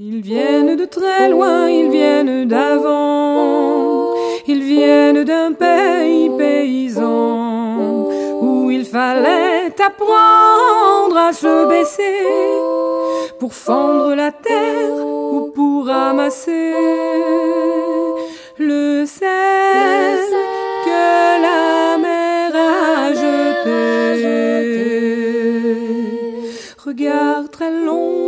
[0.00, 4.14] Ils viennent de très loin, ils viennent d'avant,
[4.46, 8.06] ils viennent d'un pays paysan
[8.40, 12.22] où il fallait apprendre à se baisser
[13.40, 16.74] pour fendre la terre ou pour ramasser
[18.56, 20.20] le sel
[20.86, 24.28] que la mer a jeté.
[26.86, 28.27] Regard très long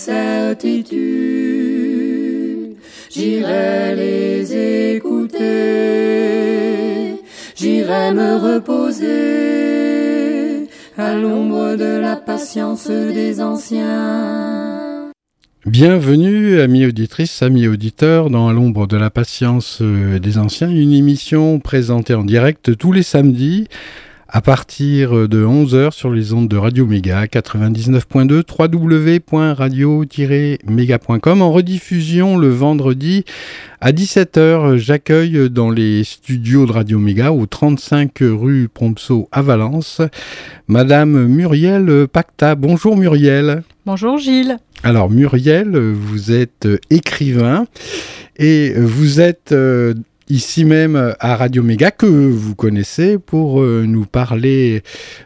[0.00, 0.96] Mes certitudes,
[3.10, 5.38] j'irai les écouter,
[7.56, 9.08] j'irai me reposer
[10.96, 15.10] à l'ombre de la patience des anciens.
[15.66, 21.60] Bienvenue, amis auditrices, amis auditeurs, dans l'ombre de la patience euh, des anciens, une émission
[21.60, 23.68] présentée en direct tous les samedis
[24.32, 32.48] à partir de 11h sur les ondes de Radio Méga 99.2 www.radio-méga.com en rediffusion le
[32.48, 33.24] vendredi
[33.80, 34.76] à 17h.
[34.76, 40.00] J'accueille dans les studios de Radio Méga au 35 rue Prompso à Valence
[40.68, 42.54] Madame Muriel Pacta.
[42.54, 43.64] Bonjour Muriel.
[43.84, 44.58] Bonjour Gilles.
[44.84, 47.66] Alors Muriel, vous êtes écrivain
[48.36, 49.94] et vous êtes euh,
[50.30, 54.82] ici même à Radio Méga que vous connaissez pour euh, nous parler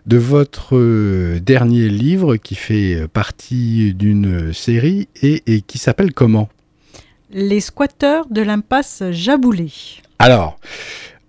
[0.07, 6.49] de votre euh, dernier livre qui fait partie d'une série et, et qui s'appelle comment?
[7.31, 9.71] Les squatteurs de l'impasse Jaboulé.
[10.19, 10.59] Alors,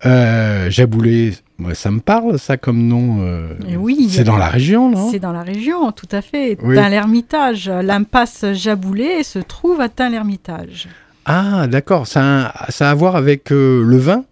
[0.05, 1.33] euh, Jaboulé,
[1.73, 3.17] ça me parle ça comme nom.
[3.21, 5.09] euh, Et oui, c'est dans la région, non?
[5.11, 6.57] C'est dans la région, tout à fait.
[6.61, 6.75] Oui.
[6.75, 7.69] Tain-l'Hermitage.
[7.69, 10.87] L'impasse Jaboulé se trouve à Tain-l'Hermitage.
[11.25, 14.23] Ah, d'accord, ça, a- ça a à voir avec euh, le vin?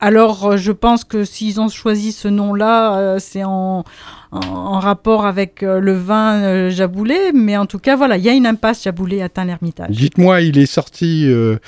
[0.00, 3.82] Alors, euh, je pense que s'ils ont choisi ce nom-là, euh, c'est en,
[4.30, 7.32] en- en rapport avec euh, le vin euh, Jaboulé.
[7.34, 9.90] Mais en tout cas, voilà, il y a une impasse Jaboulé à Tain-l'Hermitage.
[9.90, 11.58] Dites-moi, il est sorti il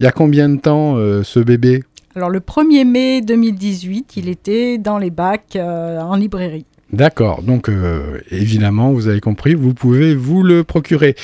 [0.00, 1.84] y a combien de temps ce bébé?
[2.16, 6.64] Alors, le 1er mai 2018, il était dans les bacs en librairie.
[6.92, 11.16] D'accord, donc euh, évidemment, vous avez compris, vous pouvez vous le procurer.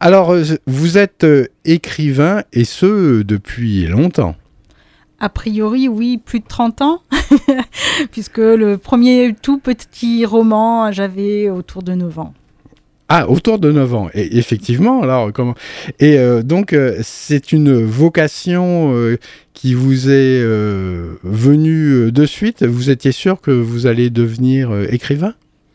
[0.00, 4.34] Alors, euh, vous êtes euh, écrivain et ce depuis longtemps.
[5.18, 7.02] A priori, oui, plus de 30 ans,
[8.10, 12.32] puisque le premier tout petit roman, j'avais autour de 9 ans.
[13.12, 14.08] Ah, autour de 9 ans.
[14.14, 15.56] Et effectivement, alors comment?
[15.98, 19.18] Et euh, donc, euh, c'est une vocation euh,
[19.60, 22.62] qui vous est euh, venue euh, de suite.
[22.62, 25.34] Vous étiez sûr que vous allez devenir euh, écrivain?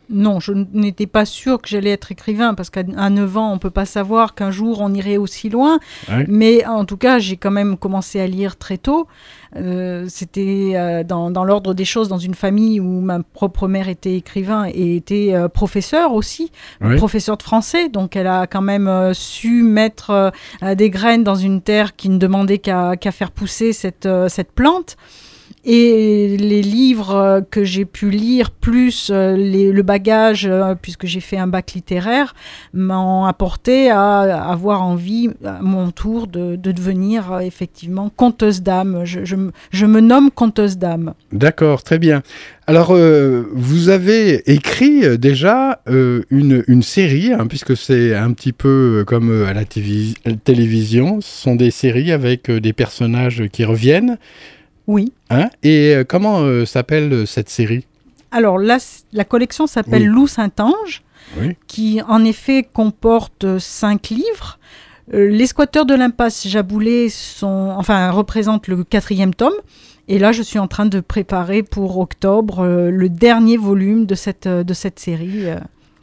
[0.10, 3.58] Non, je n'étais pas sûre que j'allais être écrivain, parce qu'à à 9 ans, on
[3.58, 5.80] peut pas savoir qu'un jour on irait aussi loin.
[6.10, 6.26] Ouais.
[6.28, 9.08] Mais en tout cas, j'ai quand même commencé à lire très tôt.
[9.56, 13.88] Euh, C'était euh, dans, dans l'ordre des choses dans une famille où ma propre mère
[13.90, 16.52] était écrivain et était euh, professeur aussi,
[16.82, 16.98] Oui.
[16.98, 17.90] professeur de français.
[17.90, 22.18] Donc elle a quand même euh, su mettre des graines dans une terre qui ne
[22.18, 24.98] demandait qu'à faire pousser cette, cette plante.
[25.68, 31.20] Et les livres euh, que j'ai pu lire, plus euh, le bagage, euh, puisque j'ai
[31.22, 32.36] fait un bac littéraire,
[32.74, 39.06] m'ont apporté à avoir envie, à mon tour, de, de devenir effectivement conteuse d'âme.
[39.06, 41.14] Je, me- nomme conteuse d'âme.
[41.32, 42.22] D'accord, très bien.
[42.68, 42.96] Alors,
[43.54, 49.54] vous avez écrit déjà une, une série, hein, puisque c'est un petit peu comme à
[49.54, 51.22] la télévis- télévision.
[51.22, 54.18] Ce sont des séries avec des personnages qui reviennent.
[54.88, 55.12] Oui.
[55.30, 55.50] Hein?
[55.64, 57.86] Et euh, comment euh, s'appelle euh, cette série?
[58.32, 60.08] Alors c- la collection s'appelle Oui.
[60.16, 61.04] Loup Saint-Ange,
[61.40, 61.56] Oui.
[61.68, 64.60] qui en effet comporte cinq livres.
[65.14, 69.54] Euh, les squatteurs de l'impasse Jaboulé sont, enfin, représentent le quatrième tome.
[70.08, 74.14] Et là, je suis en train de préparer pour octobre euh, le dernier volume de
[74.16, 75.46] cette, de cette série.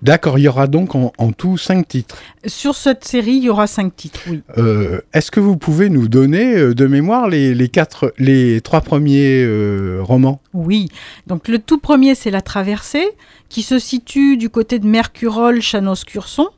[0.02, 2.16] D'accord, il y aura donc en, en tout cinq titres.
[2.44, 4.42] Sur cette série, il y aura cinq titres, oui.
[4.58, 8.80] Euh, Est-ce que vous pouvez nous donner euh, de mémoire les, les, quatre, les trois
[8.80, 10.40] premiers euh, romans?
[10.54, 10.88] Oui.
[11.28, 13.10] Donc le tout premier, c'est La Traversée,
[13.48, 16.48] qui se situe du côté de Mercurol, Chanos-Curson.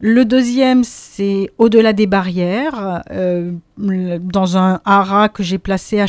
[0.00, 6.06] Le deuxième, c'est Au-delà des barrières, euh, dans un haras que j'ai placé à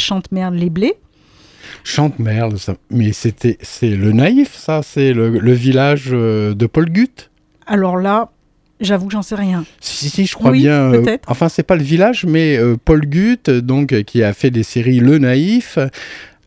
[1.83, 2.59] Chantemerle-les-Blés.
[2.59, 7.29] Chante-merle, mais c'était c'est le naïf, ça, c'est le, village de Paul Gut.
[7.67, 8.31] Alors là,
[8.79, 9.65] J'avoue que j'en sais rien.
[9.81, 10.93] Si, si, je crois bien.
[10.93, 14.63] Euh, enfin, c'est pas le village, mais euh, Paul Gut, donc, qui a fait des
[14.63, 15.77] séries Le Naïf,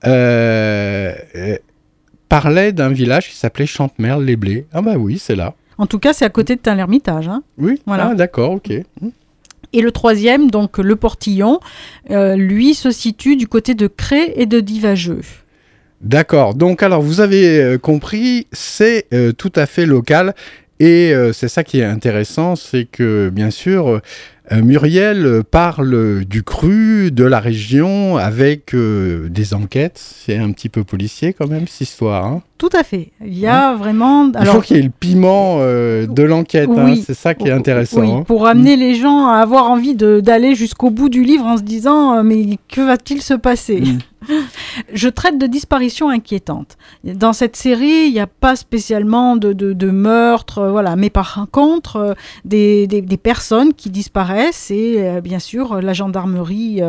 [0.07, 1.15] euh,
[2.31, 4.67] parlait d'un village qui s'appelait Chantemerle, les Blés.
[4.73, 5.55] Ah bah oui, c'est là.
[5.77, 7.29] En tout cas, c'est à côté de Tain-l'Hermitage.
[7.29, 7.43] Hein.
[7.59, 8.09] Oui, voilà.
[8.13, 8.73] Ah, d'accord, ok.
[9.73, 11.61] Et le troisième, donc le Portillon,
[12.11, 15.23] lui se situe du côté de Cré et de Divageux.
[16.01, 16.55] D'accord.
[16.55, 19.07] Donc alors vous avez compris, c'est
[19.39, 20.35] tout à fait local
[20.83, 24.01] et euh, c'est ça qui est intéressant, c'est que bien sûr, euh,
[24.61, 29.99] Muriel parle du cru, de la région, avec euh, des enquêtes.
[29.99, 32.27] C'est un petit peu policier quand même, cette histoire.
[32.27, 32.43] Hein.
[32.59, 33.13] Tout à fait.
[33.25, 34.31] Il y a vraiment.
[34.41, 36.71] Il faut qu'il y ait le piment de l'enquête.
[36.71, 36.95] Hein.
[37.05, 38.19] C'est ça qui est intéressant.
[38.19, 38.23] Hein.
[38.23, 42.23] Pour amener les gens à avoir envie d'aller jusqu'au bout du livre en se disant
[42.23, 43.81] mais que va-t-il se passer?
[43.81, 43.99] Mm.
[44.93, 46.77] Je traite de disparitions inquiétantes.
[47.05, 50.97] Dans cette série, il n'y a pas spécialement de, de, meurtre, euh, voilà.
[50.97, 52.15] Mais par contre, euh,
[52.45, 56.81] des, des, personnes qui disparaissent et euh, bien sûr, la gendarmerie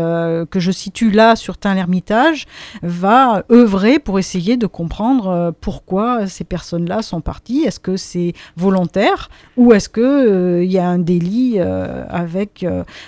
[0.50, 2.46] que je situe là sur Tain-l'Hermitage
[2.82, 7.62] va œuvrer pour essayer de comprendre pourquoi ces personnes-là sont parties.
[7.62, 12.66] Est-ce que c'est volontaire ou est-ce qu'il il y a un délit avec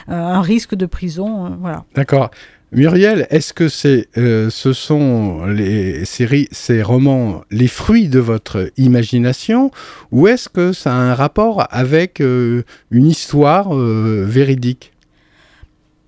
[0.08, 1.86] un risque de prison, voilà.
[1.96, 2.30] D'accord.
[2.76, 8.70] Muriel, est-ce que c'est, euh, ce sont les séries, ces romans, les fruits de votre
[8.76, 9.72] imagination,
[10.12, 14.92] ou est-ce que ça a un rapport avec euh, une histoire euh, véridique?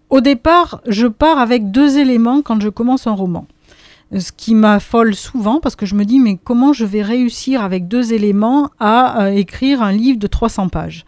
[0.09, 3.47] Au départ, je pars avec deux éléments quand je commence un roman.
[4.17, 7.87] Ce qui m'affole souvent parce que je me dis mais comment je vais réussir avec
[7.87, 11.05] deux éléments à écrire un livre de 300 pages?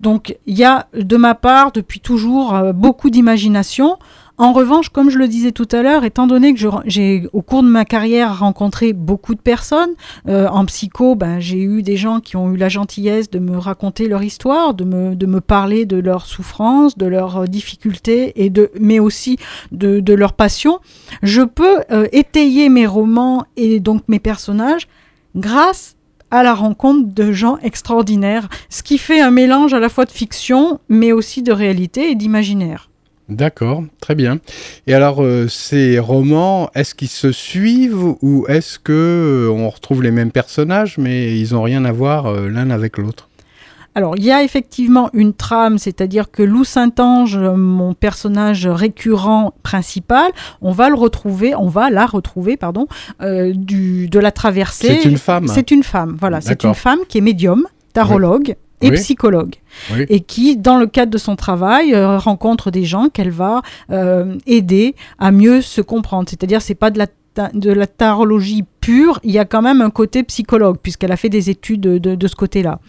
[0.00, 3.96] Donc il y a de ma part depuis toujours beaucoup d'imagination.
[4.38, 7.62] En revanche, comme je le disais tout à l'heure, étant donné que j'ai au cours
[7.62, 9.92] de ma carrière rencontré beaucoup de personnes,
[10.26, 13.58] euh, en psycho, ben, j'ai eu des gens qui ont eu la gentillesse de me
[13.58, 18.48] raconter leur histoire, de me, de me parler de leurs souffrances, de leurs difficultés, et
[18.48, 19.36] de, mais aussi
[19.70, 20.80] de, de leur passion.
[21.22, 24.88] Je peux euh, étayer mes romans et donc mes personnages
[25.36, 25.96] grâce
[26.30, 30.10] à la rencontre de gens extraordinaires, ce qui fait un mélange à la fois de
[30.10, 32.88] fiction, mais aussi de réalité et d'imaginaire.
[33.32, 34.38] D'accord, très bien.
[34.86, 38.92] Et alors, euh, ces romans, est-ce qu'ils se suivent ou est-ce que
[39.48, 42.98] euh, on retrouve les mêmes personnages, mais ils n'ont rien à voir euh, l'un avec
[42.98, 43.28] l'autre?
[43.94, 50.30] Alors, il y a effectivement une trame, c'est-à-dire que Lou Saint-Ange, mon personnage récurrent principal,
[50.62, 52.86] on va le retrouver, on va la retrouver, pardon,
[53.20, 54.98] du, de la traversée.
[54.98, 55.46] C'est une femme.
[55.46, 56.40] C'est une femme, voilà.
[56.40, 59.54] C'est une femme qui est médium, tarologue et psychologue.
[60.08, 64.36] Et qui, dans le cadre de son travail, euh, rencontre des gens qu'elle va euh,
[64.46, 66.28] aider à mieux se comprendre.
[66.28, 67.06] C'est-à-dire, c'est pas de la
[67.54, 71.28] de la tarologie pure, il y a quand même un côté psychologue, puisqu'elle a fait
[71.28, 72.80] des études de, ce côté-là.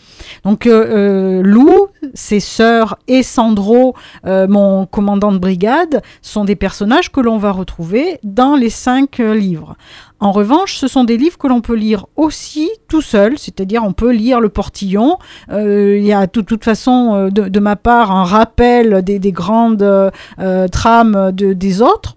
[0.43, 3.95] Donc euh, Lou, ses sœurs et Sandro,
[4.25, 9.75] mon commandant de brigade, sont des personnages que l'on va retrouver dans les cinq livres.
[10.23, 13.91] En revanche, ce sont des livres que l'on peut lire aussi tout seul, c'est-à-dire on
[13.91, 15.17] peut lire Le Portillon.
[15.51, 19.83] Euh, il y a de toute façon, euh, de, ma part, un rappel des, grandes
[19.83, 22.15] euh, trames des autres.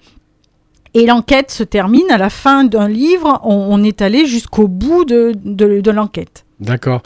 [0.94, 5.90] Et l'enquête se termine à la fin d'un livre, on, est allé jusqu'au bout de
[5.90, 6.46] l'enquête.
[6.58, 7.02] D'accord.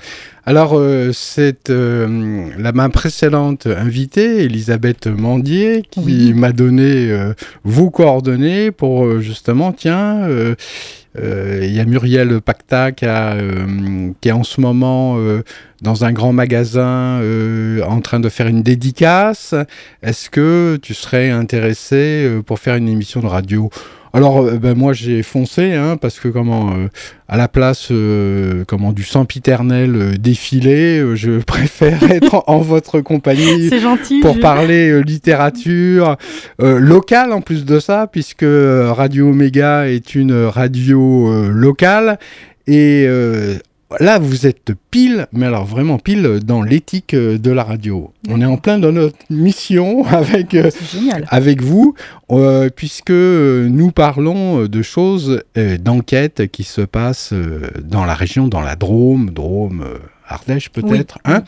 [0.47, 7.35] Alors, euh, c'est euh, la, ma précédente invitée, Elisabeth Mandier, qui m'a donné euh,
[7.65, 10.29] vos coordonnées pour justement, tiens,
[11.17, 13.07] il y a Muriel Pacta qui,
[14.21, 15.19] qui est en ce moment
[15.83, 17.21] dans un grand magasin
[17.87, 19.55] en train de faire une dédicace.
[20.03, 23.71] Est-ce que tu serais intéressé pour faire une émission de radio?
[24.13, 26.89] Alors, euh, ben, moi, j'ai foncé, hein, parce que comment, euh,
[27.29, 33.71] à la place euh, comment, du sempiternel défilé, je préfère être en, votre compagnie
[34.21, 36.17] pour parler littérature
[36.59, 42.19] locale en plus de ça, puisque Radio Omega est une radio locale.
[42.67, 43.07] Et
[43.99, 48.13] là, vous êtes pile, mais alors vraiment pile dans l'éthique euh, de la radio.
[48.29, 50.71] On est en plein dans notre mission avec, euh,
[51.29, 51.95] avec vous,
[52.31, 55.43] euh, puisque nous parlons de choses,
[55.81, 57.35] d'enquêtes qui se passent
[57.83, 59.85] dans la région, dans la Drôme, Drôme.
[60.33, 61.19] Ardèche peut-être.
[61.25, 61.43] Hein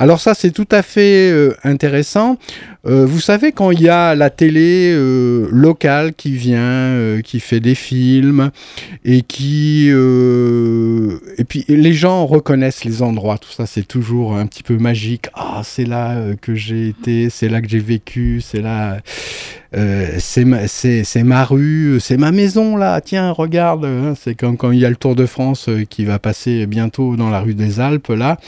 [0.00, 1.32] alors ça, c'est tout à fait
[1.62, 2.36] intéressant.
[2.86, 7.40] Euh, vous savez, quand il y a la télé euh, locale qui vient, euh, qui
[7.40, 8.50] fait des films,
[9.04, 9.88] et qui.
[9.88, 15.28] et puis les gens reconnaissent les endroits, tout ça, c'est toujours un petit peu magique.
[15.34, 18.98] Ah, c'est là que j'ai été, c'est là que j'ai vécu, c'est là.
[20.18, 20.60] c'est ma,
[21.24, 24.90] ma, rue, c'est ma maison là, tiens, regarde, hein, c'est comme quand il y a
[24.90, 28.38] le Tour de France qui va passer bientôt dans la rue des Alpes là,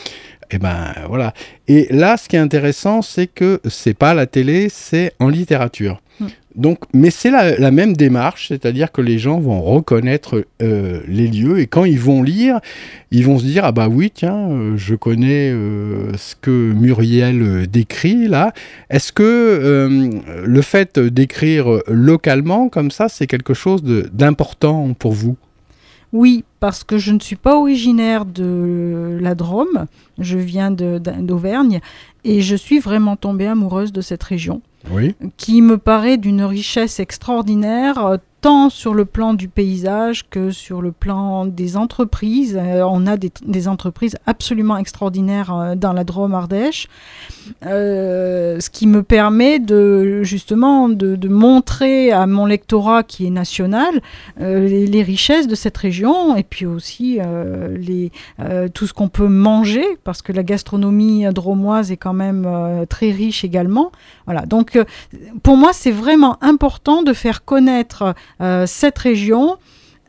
[0.51, 1.35] et eh ben voilà.
[1.67, 6.01] Et là, ce qui est intéressant, c'est que c'est pas la télé, c'est en littérature.
[6.21, 6.27] Hmm.
[6.55, 11.59] Donc, mais c'est la, même démarche, c'est-à-dire que les gens vont reconnaître euh, les lieux
[11.59, 12.61] et quand ils vont lire,
[13.11, 17.67] ils vont se dire ah bah oui tiens, euh, je connais euh, ce que Muriel
[17.67, 18.53] décrit là.
[18.89, 19.91] Est-ce que
[20.45, 25.37] le fait d'écrire localement comme ça, c'est quelque chose d'important pour vous?
[26.13, 29.87] Oui, parce que je ne suis pas originaire de la Drôme,
[30.19, 31.81] je viens d'Auvergne
[32.25, 34.63] et je suis vraiment tombée amoureuse de cette région,
[35.37, 38.19] qui me paraît d'une richesse extraordinaire,
[38.71, 42.57] sur le plan du paysage que sur le plan des entreprises.
[42.57, 46.87] Euh, on a des, entreprises absolument extraordinaires euh, dans la Drôme Ardèche,
[47.65, 54.01] euh, ce qui me permet de justement de, montrer à mon lectorat qui est national
[54.39, 57.19] les, richesses de cette région et puis aussi
[57.77, 58.13] les,
[58.73, 62.49] tout ce qu'on peut manger parce que la gastronomie dromoise est quand même
[62.89, 63.91] très riche également.
[64.27, 64.79] Voilà, donc
[65.43, 68.15] pour moi c'est vraiment important de faire connaître
[68.67, 69.59] cette région.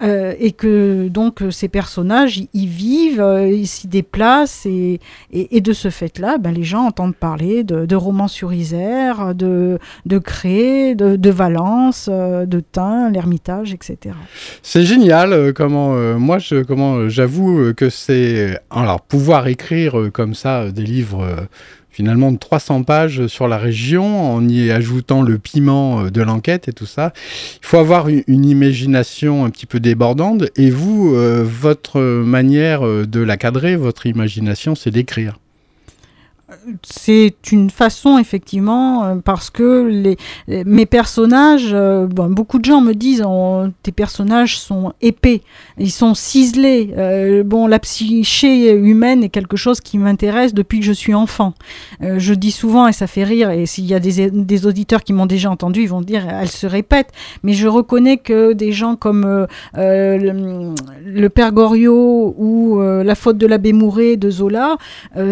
[0.04, 5.00] Euh, et que donc ces personnages y vivent, euh, ils s'y déplacent et,
[5.32, 10.20] et, de ce fait-là, ben, les gens entendent parler de, romans sur Isère, de, de
[10.20, 14.16] Cré, de, Valence, de Tain, l'Ermitage, etc.
[14.62, 15.52] C'est génial.
[15.54, 21.26] comment moi, je, comment j'avoue que c'est alors pouvoir écrire comme ça des livres
[21.98, 26.68] finalement de 300 pages sur la région, en y ajoutant le piment euh, de l'enquête
[26.68, 27.12] et tout ça.
[27.60, 33.08] Il faut avoir une, imagination un petit peu débordante, et vous, euh, votre manière euh,
[33.08, 35.40] de la cadrer, votre imagination, c'est d'écrire.
[36.82, 40.18] C'est une façon effectivement parce que les,
[40.66, 45.42] mes personnages, euh, beaucoup de gens me disent oh, tes personnages sont épais,
[45.80, 46.94] ils sont ciselés.
[46.98, 51.54] Euh, bon, la psyché humaine est quelque chose qui m'intéresse depuis que je suis enfant.
[52.02, 55.26] je dis souvent et ça fait rire et s'il y a des, auditeurs qui m'ont
[55.26, 57.10] déjà entendu, ils vont dire elle se répète.
[57.44, 60.74] Mais je reconnais que des gens comme le,
[61.06, 64.78] le, Père Goriot ou La faute de l'abbé Mouret de Zola,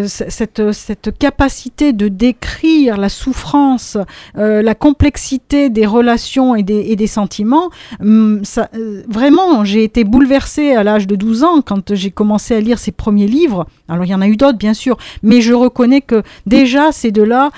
[0.06, 3.98] cette, capacité de décrire la souffrance,
[4.36, 10.82] euh, la complexité des relations et des, sentiments, hum, euh, vraiment, j'ai été bouleversée à
[10.82, 13.66] l'âge de 12 ans quand j'ai commencé à lire ses premiers livres.
[13.88, 17.10] Alors il y en a eu d'autres, bien sûr, mais je reconnais que déjà ces
[17.10, 17.50] deux-là,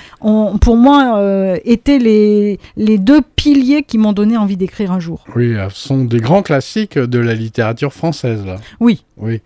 [0.61, 5.23] pour moi, euh, étaient les, les deux piliers qui m'ont donné envie d'écrire un jour.
[5.35, 8.45] Oui, ce sont des grands classiques de la littérature française.
[8.45, 8.57] Là.
[8.79, 9.03] Oui.
[9.17, 9.41] Oui.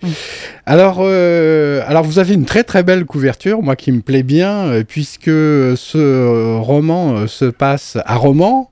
[0.66, 4.84] Alors, alors, vous avez une très très belle couverture, moi qui me plaît bien, euh,
[4.84, 8.72] puisque ce euh, roman euh, se passe à Roman,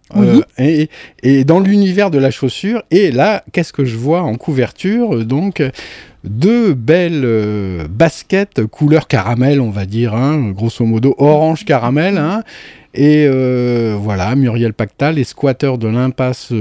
[0.57, 0.89] et,
[1.23, 2.83] et, dans l'univers de la chaussure.
[2.91, 5.63] Et là, qu'est-ce que je vois en couverture Donc,
[6.23, 12.17] deux belles baskets couleur caramel, on va dire, hein, grosso modo orange caramel.
[12.17, 12.43] Hein,
[12.93, 13.27] et
[13.97, 16.53] voilà, Muriel Pactal, les squatteurs de l'impasse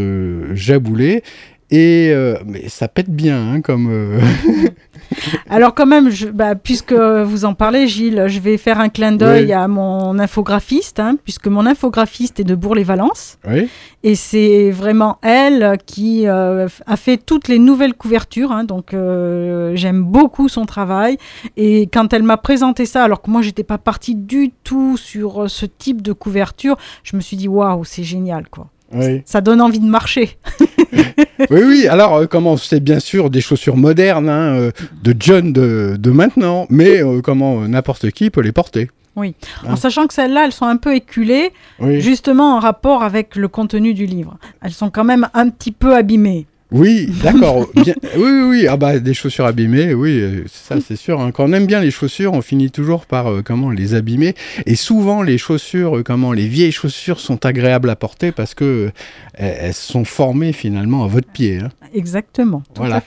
[0.55, 1.23] Jaboulé.
[1.71, 2.13] Et
[2.45, 4.21] mais ça pète bien, hein, comme.
[5.51, 9.53] Alors quand même, bah, puisque vous en parlez, Gilles, je vais faire un clin d'œil
[9.53, 13.39] à mon infographiste, hein, puisque mon infographiste est de Bourg-les-Valence.
[14.03, 18.53] Et c'est vraiment elle qui euh, a fait toutes les nouvelles couvertures.
[18.53, 21.19] Hein, donc euh, j'aime beaucoup son travail.
[21.57, 25.51] Et quand elle m'a présenté ça, alors que moi j'étais pas partie du tout sur
[25.51, 28.69] ce type de couverture, je me suis dit waouh, c'est génial quoi.
[29.25, 30.39] Ça donne envie de marcher.
[31.51, 31.87] oui, oui.
[31.89, 34.71] Alors, euh, comment c'est bien sûr des chaussures modernes hein, euh,
[35.03, 38.91] de John de, maintenant, mais euh, comment n'importe qui peut les porter.
[39.17, 39.35] Oui,
[39.67, 39.77] en hein.
[39.77, 44.07] sachant que celles-là, elles sont un peu éculées, justement en rapport avec le contenu du
[44.07, 44.39] livre.
[44.63, 46.47] Elles sont quand même un petit peu abîmées.
[46.73, 47.69] Oui, d'accord.
[47.77, 48.67] oui, oui, oui.
[48.69, 51.21] Ah bah des chaussures abîmées, oui, euh, ça c'est sûr.
[51.21, 51.33] Hein.
[51.33, 54.35] Quand on aime bien les chaussures, on finit toujours par euh, comment les abîmer.
[54.67, 58.91] Et souvent les chaussures, euh, comment les vieilles chaussures sont agréables à porter parce que
[59.35, 61.59] elles sont formées finalement à votre pied.
[61.59, 61.71] Hein.
[61.95, 62.63] Exactement.
[62.77, 63.03] Voilà.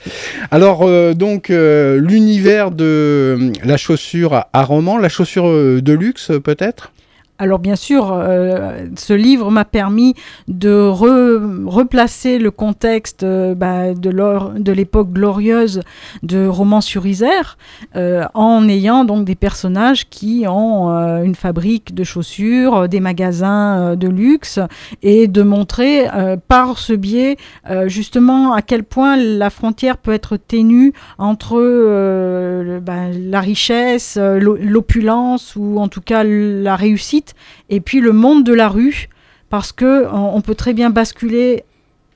[0.50, 6.92] Alors donc l'univers de la chaussure à, roman, la chaussure de luxe peut-être?
[7.36, 10.14] Alors bien sûr, euh, ce livre m'a permis
[10.46, 15.80] de replacer le contexte euh, bah, de l'époque glorieuse
[16.22, 17.58] de Roman sur Isère,
[17.96, 20.90] euh, en ayant donc des personnages qui ont
[21.24, 24.60] une fabrique de chaussures, des magasins de luxe,
[25.02, 26.06] et de montrer
[26.48, 27.36] par ce biais
[27.86, 31.58] justement à quel point la frontière peut être ténue entre
[32.80, 37.23] bah, la richesse, l'opulence ou en tout cas la réussite
[37.70, 39.08] et puis le monde de la rue,
[39.50, 41.64] parce que on, peut très bien basculer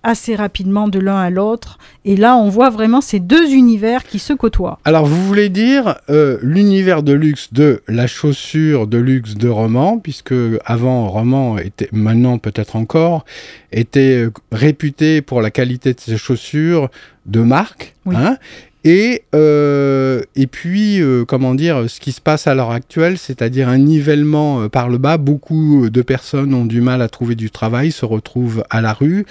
[0.02, 1.78] assez rapidement de l'un à l'autre.
[2.04, 4.78] Et là, on voit vraiment ces deux univers qui se côtoient.
[4.84, 9.98] Alors, vous voulez dire euh, l'univers de luxe de la chaussure de luxe de Roman,
[9.98, 10.34] puisque
[10.64, 13.24] avant, Roman était, maintenant peut-être encore,
[13.72, 16.88] était réputé pour la qualité de ses chaussures
[17.26, 17.94] de marque.
[18.06, 18.38] Hein,
[18.84, 23.68] et, euh, et puis, euh, comment dire, ce qui se passe à l'heure actuelle, c'est-à-dire
[23.68, 25.18] un nivellement euh, par le bas.
[25.18, 29.26] Beaucoup de personnes ont du mal à trouver du travail, se retrouvent à la rue.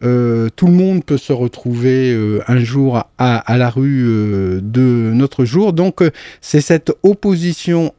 [0.00, 5.72] tout le monde peut se retrouver un jour à, à la rue de notre jour.
[5.72, 6.02] Donc,
[6.40, 7.92] c'est cette opposition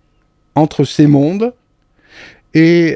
[0.56, 1.54] entre ces mondes.
[2.54, 2.96] Et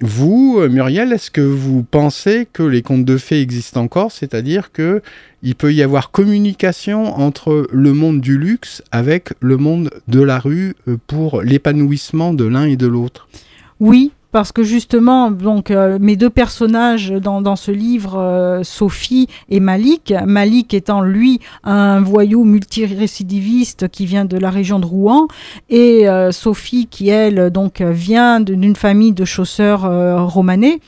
[0.00, 5.02] vous, Muriel, est-ce que vous pensez que les contes de fées existent encore C'est-à-dire que
[5.44, 10.38] il peut y avoir communication entre le monde du luxe avec le monde de la
[10.38, 13.28] rue euh, pour l'épanouissement de l'un et de l'autre?
[13.78, 19.60] Oui, parce que justement, donc euh, mes deux personnages dans, ce livre, euh, Sophie et
[19.60, 25.28] Malik, Malik étant lui un voyou multirécidiviste qui vient de la région de Rouen,
[25.70, 29.82] et Sophie qui elle donc vient d'une famille de chausseurs
[30.28, 30.80] romanais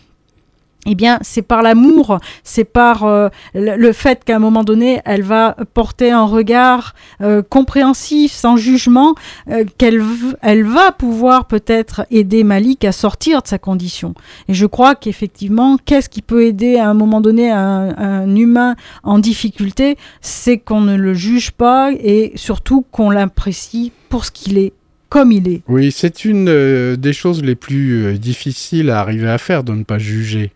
[0.86, 5.22] eh bien, c'est par l'amour, c'est par euh, le fait qu'à un moment donné, elle
[5.22, 9.14] va porter un regard euh, compréhensif, sans jugement,
[9.50, 10.02] euh, qu'elle
[10.42, 14.14] elle va pouvoir peut-être aider Malik à sortir de sa condition.
[14.48, 18.76] Et je crois qu'effectivement, qu'est-ce qui peut aider à un moment donné un, un humain
[19.02, 24.58] en difficulté C'est qu'on ne le juge pas et surtout qu'on l'apprécie pour ce qu'il
[24.58, 24.72] est
[25.08, 25.62] comme il est.
[25.68, 29.98] Oui, c'est une des choses les plus difficiles à arriver à faire, de ne pas
[29.98, 30.50] juger.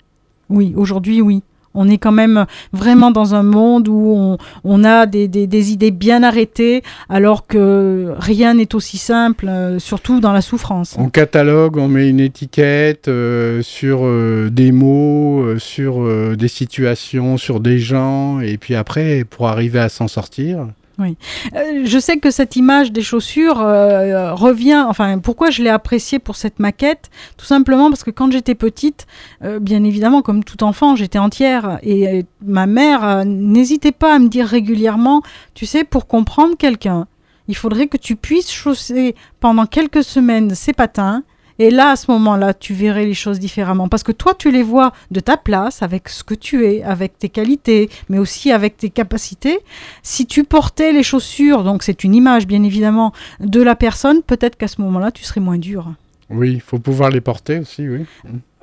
[0.51, 1.43] Oui, aujourd'hui, oui.
[1.73, 6.83] On est quand même vraiment dans un monde où on, a des, idées bien arrêtées,
[7.09, 10.97] alors que rien n'est aussi simple, euh, surtout dans la souffrance.
[10.99, 16.05] On catalogue, on met une étiquette euh, sur euh, des mots, sur
[16.37, 20.67] des situations, sur des gens, et puis après, pour arriver à s'en sortir,
[21.01, 21.17] oui.
[21.57, 24.85] Euh, je sais que cette image des chaussures euh, revient.
[24.87, 27.11] Enfin, pourquoi je l'ai appréciée pour cette maquette?
[27.39, 29.07] Tout simplement parce que quand j'étais petite,
[29.43, 31.79] euh, bien évidemment, comme tout enfant, j'étais entière.
[31.83, 35.23] Et ma mère n'hésitait pas à me dire régulièrement
[35.55, 37.07] Tu sais, pour comprendre quelqu'un,
[37.49, 41.25] il faudrait que tu puisses chausser pendant quelques semaines ses patins
[41.61, 43.87] et là, à ce moment-là, tu verrais les choses différemment.
[43.87, 47.19] Parce que toi, tu les vois de ta place, avec ce que tu es, avec
[47.19, 49.59] tes qualités, mais aussi avec tes capacités.
[50.03, 54.57] Si tu portais les chaussures, donc c'est une image, bien évidemment, de la personne, peut-être
[54.57, 55.93] qu'à ce moment-là, tu serais moins dur.
[56.31, 58.07] Oui, il faut pouvoir les porter aussi, oui.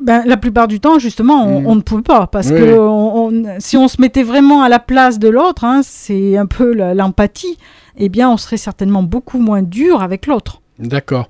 [0.01, 1.77] Ben, la plupart du temps, justement, on, mm.
[1.77, 2.25] ne peut pas.
[2.25, 6.47] Parce que si on se mettait vraiment à la place de l'autre, hein, c'est un
[6.47, 7.59] peu l'empathie,
[7.95, 10.61] eh bien, on serait certainement beaucoup moins dur avec l'autre.
[10.79, 11.27] D'accord.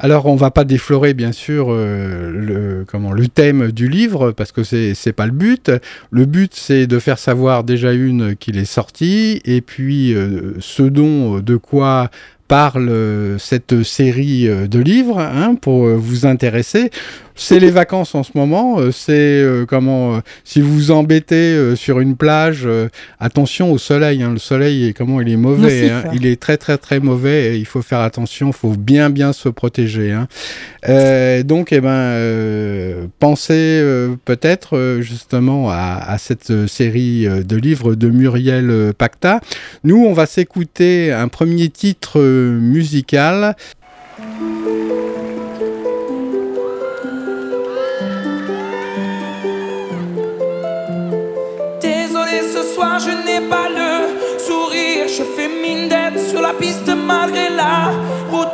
[0.00, 4.50] Alors, on va pas déflorer, bien sûr, euh, le, comment, le thème du livre, parce
[4.50, 5.70] que c'est n'est pas le but.
[6.10, 10.82] Le but, c'est de faire savoir déjà une qu'il est sorti, et puis euh, ce
[10.82, 12.10] dont, de quoi
[12.48, 16.90] parle euh, cette série de livres, hein, pour vous intéresser.
[17.40, 18.80] C'est les vacances en ce moment.
[18.80, 22.68] Euh, c'est euh, comment euh, si vous vous embêtez sur une plage,
[23.20, 24.22] attention au soleil.
[24.22, 24.32] Hein.
[24.32, 25.88] Le soleil, est, comment il est mauvais.
[25.88, 26.02] Hein.
[26.12, 27.58] Il est très très très mauvais.
[27.58, 28.48] il faut faire attention.
[28.48, 30.12] Il faut bien bien se protéger.
[30.12, 30.26] Hein.
[31.44, 33.84] donc, eh ben, pensez
[34.24, 39.40] peut-être justement à, à, cette série de livres de Muriel Pacta.
[39.84, 43.54] Nous, on va s'écouter un premier titre musical.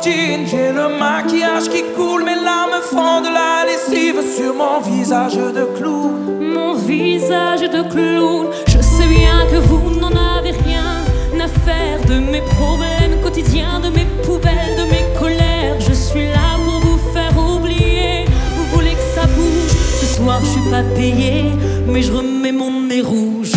[0.05, 0.45] Routine.
[0.47, 5.65] J'ai le maquillage qui coule, mes larmes font de la lessive sur mon visage de
[5.77, 6.53] clown.
[6.53, 8.47] Mon visage de clown.
[8.67, 11.03] Je sais bien que vous n'en avez rien
[11.39, 15.79] à faire de mes problèmes quotidiens, de mes poubelles, de mes colères.
[15.79, 18.25] Je suis là pour vous faire oublier.
[18.55, 19.75] Vous voulez que ça bouge.
[20.01, 21.51] Ce soir, je suis pas payée,
[21.87, 23.51] mais je remets mon nez rouge.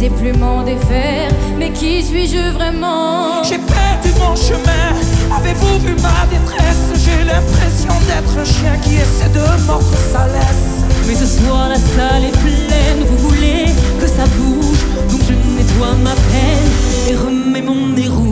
[0.00, 3.42] Sais plus m'en défaire, mais qui suis-je vraiment?
[3.42, 4.88] J'ai perdu mon chemin.
[5.36, 6.88] Avez-vous vu ma détresse?
[7.04, 10.84] J'ai l'impression d'être un chien qui essaie de mordre sa laisse.
[11.06, 13.66] Mais ce soir la salle est pleine, vous voulez
[14.00, 16.70] que ça bouge, donc je nettoie ma peine
[17.10, 18.29] et remets mon nez rouge.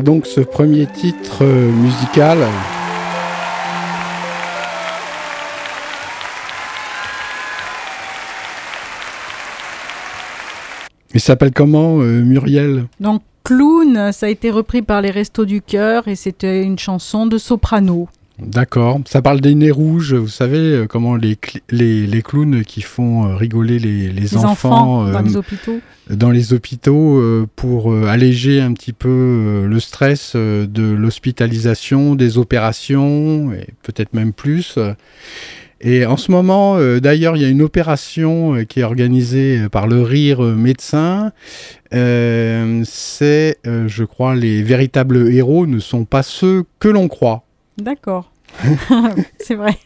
[0.00, 2.38] Donc ce premier titre euh, musical.
[11.12, 12.86] Il s'appelle comment, euh, Muriel?
[12.98, 17.26] Donc Clown, ça a été repris par les Restos du Cœur et c'était une chanson
[17.26, 18.08] de soprano.
[18.38, 19.00] D'accord.
[19.06, 20.12] Ça parle des nez rouges.
[20.14, 24.20] Vous savez euh, comment les, cl- les, les clowns qui font euh, rigoler les, les
[24.22, 25.80] Les enfants, enfants, dans euh, les hôpitaux.
[26.10, 33.52] dans les hôpitaux euh, pour alléger un petit peu le stress de l'hospitalisation, des opérations
[33.52, 34.78] et peut-être même plus.
[35.80, 39.68] Et en ce moment, euh, d'ailleurs, il y a une opération euh, qui est organisée
[39.70, 41.30] par le Rire médecin.
[41.92, 47.43] Euh, C'est, je crois, les véritables héros ne sont pas ceux que l'on croit.
[47.78, 48.30] D'accord.
[49.40, 49.76] c'est vrai.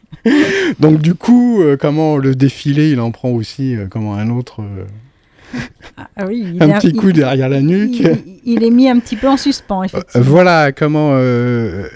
[0.81, 4.62] Donc du coup, euh, comment le défilé, il en prend aussi euh, comment un autre,
[4.62, 4.85] euh,
[6.16, 8.01] Ah oui, il un petit il- coup derrière la nuque.
[8.01, 10.24] Il, il est mis un petit peu en suspens, Euh, effectivement.
[10.26, 11.11] Voilà comment.
[11.14, 11.87] euh,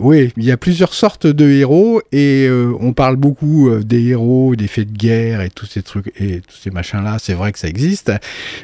[0.00, 4.02] oui, il y a plusieurs sortes de héros et euh, on parle beaucoup euh, des
[4.08, 7.16] héros, des faits de guerre et tous ces trucs et tous ces machins-là.
[7.20, 8.12] C'est vrai que ça existe,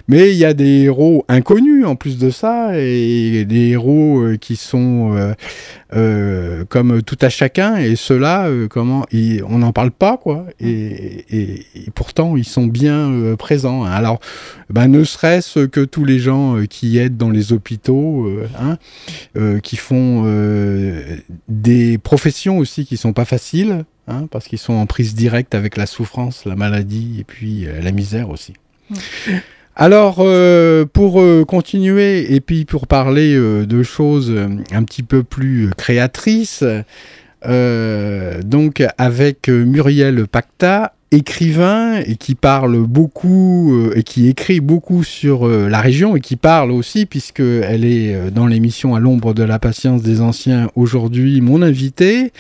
[0.09, 4.37] mais il y a des héros inconnus en plus de ça et des héros euh,
[4.37, 5.33] qui sont euh,
[5.95, 9.05] euh, comme tout à chacun et ceux-là, euh, comment
[9.49, 10.47] on n'en parle pas quoi.
[10.61, 13.85] Et, et- pourtant ils sont bien euh, présents.
[13.85, 14.21] Alors,
[14.71, 18.79] ben, ne serait-ce que tous les gens euh, qui aident dans les hôpitaux, euh, hein,
[19.37, 21.17] euh, qui font euh,
[21.49, 25.77] des professions aussi qui sont pas faciles, hein, parce qu'ils sont en prise directe avec
[25.77, 28.55] la souffrance, la maladie et puis la misère aussi.
[29.75, 34.31] Alors, euh, pour euh, continuer et puis pour parler euh, de choses
[34.71, 36.65] un petit peu plus créatrices,
[37.45, 45.47] donc avec Muriel Pacta écrivain et qui parle beaucoup euh, et qui écrit beaucoup sur
[45.47, 49.35] euh, la région et qui parle aussi puisque elle est euh, dans l'émission à l'ombre
[49.35, 52.33] de la patience des anciens aujourd'hui mon invité.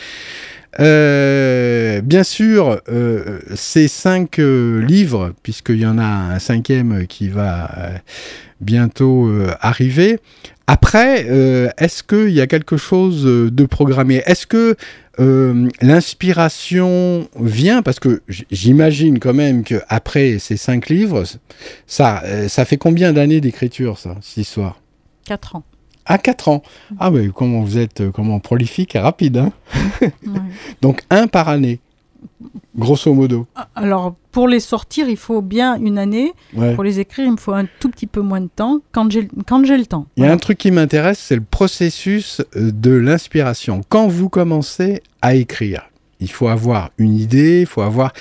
[0.78, 2.80] Bien sûr,
[3.54, 7.70] ces cinq livres, puisqu'il y en a un cinquième qui va
[8.62, 9.30] bientôt
[9.60, 10.18] arriver.
[10.66, 14.22] Après, euh, est-ce qu'il y a quelque chose euh, de programmé?
[14.26, 14.76] Est-ce que
[15.20, 17.82] euh, l'inspiration vient?
[17.82, 21.24] Parce que j'imagine quand même qu'après ces cinq livres,
[21.86, 24.80] ça, ça fait combien d'années d'écriture, ça, cette histoire?
[25.26, 25.64] 4 ans.
[26.04, 26.62] À 4 ans.
[26.98, 29.52] Ah oui, comment vous êtes comment prolifique et rapide, hein?
[30.00, 30.12] Ouais.
[30.82, 31.80] Donc un par année,
[32.76, 33.46] grosso modo.
[33.74, 36.32] Alors, pour les sortir, il faut bien une année.
[36.54, 36.74] Ouais.
[36.74, 39.22] Pour les écrire, il me faut un tout petit peu moins de temps quand j'ai
[39.22, 40.06] le temps.
[40.16, 40.34] Il y a Voilà.
[40.34, 43.82] un truc qui m'intéresse, c'est le processus euh, de l'inspiration.
[43.88, 45.82] Quand vous commencez à écrire,
[46.20, 48.12] il faut avoir une idée, il faut avoir.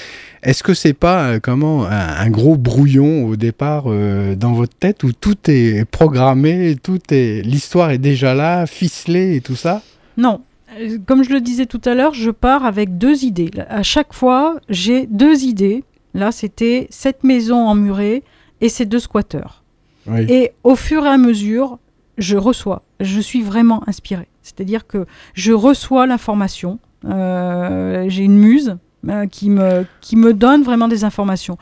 [0.44, 4.76] Est-ce que c'est pas euh, comment un, un gros brouillon au départ euh, dans votre
[4.76, 9.82] tête où tout est programmé, tout est l'histoire est déjà là, ficelée et tout ça?
[10.18, 10.42] Non.
[10.80, 13.52] Euh, Comme je le disais tout à l'heure, je pars avec deux idées.
[13.70, 15.84] À chaque fois, j'ai deux idées.
[16.14, 18.24] Là, c'était cette maison emmurée
[18.60, 19.64] et ces deux squatteurs.
[20.08, 20.26] Oui.
[20.30, 21.80] Et au fur et à mesure,
[22.18, 22.84] je reçois.
[23.00, 24.28] Je suis vraiment inspirée.
[24.42, 26.80] C'est-à-dire que je reçois l'information.
[27.06, 31.58] Euh, j'ai une muse euh, qui, me, qui me donne vraiment des informations.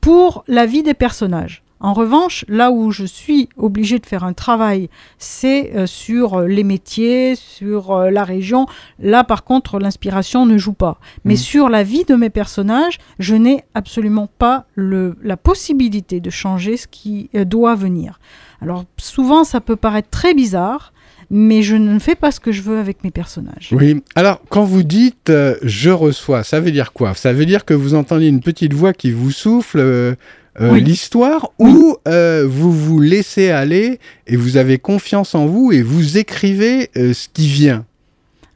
[0.00, 1.63] Pour la vie des personnages.
[1.84, 6.46] En revanche, là où je suis obligée de faire un travail, c'est euh, sur euh,
[6.46, 8.66] les métiers, sur euh, la région.
[8.98, 10.98] Là, par contre, l'inspiration ne joue pas.
[11.24, 11.38] Mais Mhm.
[11.38, 16.76] sur la vie de mes personnages, je n'ai absolument pas le, la possibilité de changer
[16.78, 18.18] ce qui euh, doit venir.
[18.62, 20.92] Alors, souvent, ça peut paraître très bizarre,
[21.30, 23.68] mais je ne fais pas ce que je veux avec mes personnages.
[23.72, 24.02] Oui.
[24.14, 27.12] Alors, quand vous dites euh, je reçois, ça veut dire quoi?
[27.14, 30.14] Ça veut dire que vous entendez une petite voix qui vous souffle euh,
[30.60, 30.80] euh, Oui.
[30.82, 36.18] l'histoire ou euh, vous vous laissez aller et vous avez confiance en vous et vous
[36.18, 37.84] écrivez euh, ce qui vient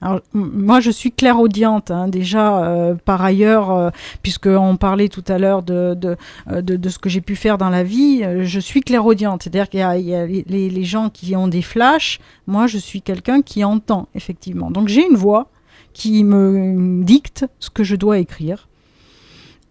[0.01, 3.91] Alors, moi, je suis clairaudiente, hein, déjà, euh, par ailleurs, euh,
[4.23, 6.17] puisqu'on parlait tout à l'heure de, de,
[6.49, 9.43] de, de ce que j'ai pu faire dans la vie, euh, je suis clairaudiente.
[9.43, 12.21] C'est-à-dire qu'il y a, il y a les, les- les gens qui ont des flashs,
[12.47, 14.71] moi, je suis quelqu'un qui entend, effectivement.
[14.71, 15.51] Donc, j'ai une voix
[15.95, 18.69] qui me dicte ce que je dois écrire.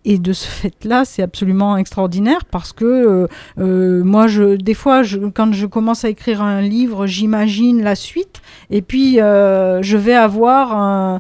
[0.10, 3.28] Et de ce fait-là, c'est absolument extraordinaire parce que euh,
[3.60, 5.02] euh, moi, des fois,
[5.34, 10.14] quand je commence à écrire un livre, j'imagine la suite et puis euh, je vais
[10.14, 11.20] avoir un,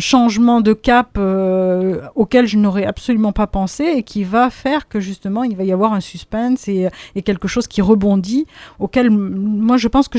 [0.00, 1.18] changement de cap
[2.14, 5.72] auquel je n'aurais absolument pas pensé et qui va faire que justement il va y
[5.72, 6.90] avoir un suspense et,
[7.24, 8.46] quelque chose qui rebondit
[8.78, 10.18] auquel moi je pense que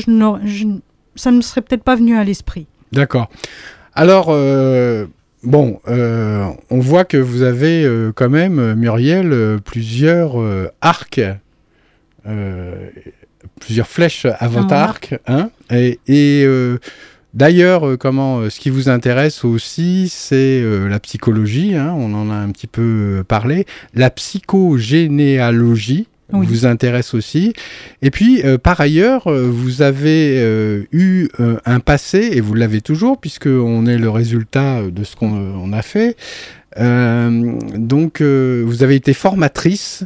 [1.14, 2.66] ça ne serait peut-être pas venu à l'esprit.
[2.92, 3.28] D'accord.
[3.94, 4.34] Alors,
[5.42, 10.36] bon, euh, on voit que vous avez euh, quand même, euh, Muriel, euh, plusieurs
[10.80, 11.20] arcs,
[13.60, 15.18] plusieurs flèches à votre arc.
[15.26, 16.46] Hein et et,
[17.34, 21.74] d'ailleurs, comment, ce qui vous intéresse aussi, c'est la psychologie.
[21.74, 23.66] hein, on en a un petit peu parlé.
[23.94, 26.46] La psychogénéalogie Oui.
[26.46, 27.52] vous intéresse aussi.
[28.02, 32.54] Et puis, euh, par ailleurs, euh, vous avez euh, eu euh, un passé, et vous
[32.54, 36.16] l'avez toujours, puisqu'on est le résultat de ce qu'on on a fait.
[36.76, 40.04] Donc, vous avez été formatrice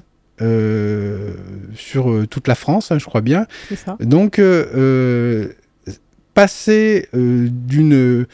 [1.75, 3.47] sur toute la France, hein, je crois bien.
[3.77, 3.97] Ça.
[4.01, 4.41] Donc,
[6.33, 8.27] passer d'une...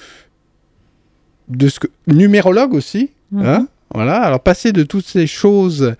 [1.49, 1.89] de ce que...
[2.07, 3.47] numérologue aussi, Mhm.
[3.47, 5.95] Hein voilà, alors passer de toutes ces choses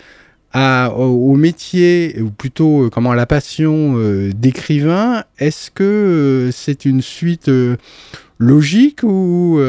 [0.55, 7.03] au, métier, ou plutôt euh, comment la passion euh, d'écrivain, est-ce que euh, c'est une
[7.03, 7.51] suite
[8.39, 9.61] logique ou,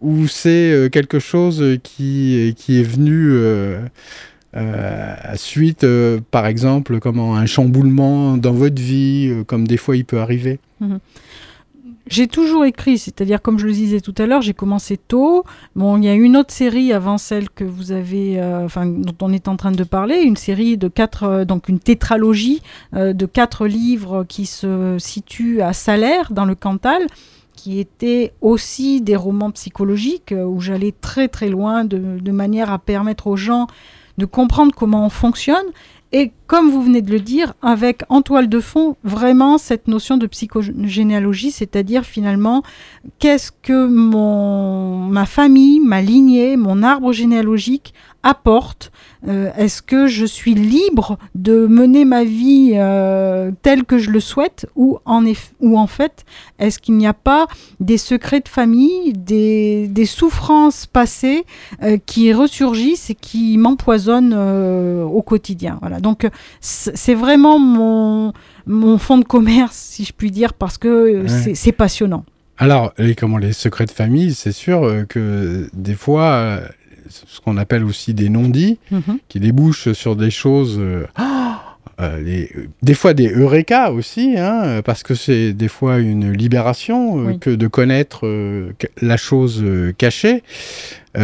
[0.00, 3.38] ou c'est quelque chose qui, est venu
[5.36, 5.86] suite,
[6.30, 10.58] par exemple, comment un chamboulement dans votre vie, comme des fois il peut arriver?
[12.06, 15.44] J'ai toujours écrit, c'est-à-dire comme je le disais tout à l'heure, j'ai commencé tôt.
[15.74, 19.16] Bon, il y a une autre série avant celle que vous avez, euh, enfin dont
[19.22, 22.60] on est en train de parler, une série de quatre, euh, donc une tétralogie
[22.94, 27.06] euh, de quatre livres qui se situent à Salaire dans le Cantal,
[27.56, 33.28] qui étaient aussi des romans psychologiques où j'allais très très loin de manière à permettre
[33.28, 33.68] aux gens
[34.18, 35.66] de comprendre comment on fonctionne.
[36.16, 40.16] Et comme vous venez de le dire, avec en toile de fond vraiment cette notion
[40.16, 42.62] de psychogénéalogie, c'est-à-dire finalement
[43.18, 48.92] qu'est-ce que mon, ma famille, ma lignée, mon arbre généalogique apporte
[49.28, 54.20] euh, Est-ce que je suis libre de mener ma vie euh, telle que je le
[54.20, 55.24] souhaite ou en,
[55.60, 56.24] ou en fait,
[56.58, 57.46] est-ce qu'il n'y a pas
[57.80, 61.44] des secrets de famille, des, des souffrances passées
[61.82, 65.78] euh, qui ressurgissent et qui m'empoisonnent au quotidien?
[65.80, 66.00] Voilà.
[66.00, 66.28] Donc,
[66.60, 68.32] c'est vraiment mon,
[68.66, 72.24] mon fond de commerce, si je puis dire, parce que c'est passionnant.
[72.56, 76.60] Alors, comment les secrets de famille, c'est sûr que des fois,
[77.26, 79.18] ce qu'on appelle aussi des non-dits, mhm.
[79.28, 80.76] qui débouchent sur des choses.
[80.78, 81.06] Euh,
[82.00, 82.48] euh,
[82.82, 87.50] des fois des eureka aussi, hein, parce que c'est des fois une libération euh, que
[87.50, 88.26] de connaître
[89.00, 89.64] la chose
[89.96, 90.42] cachée.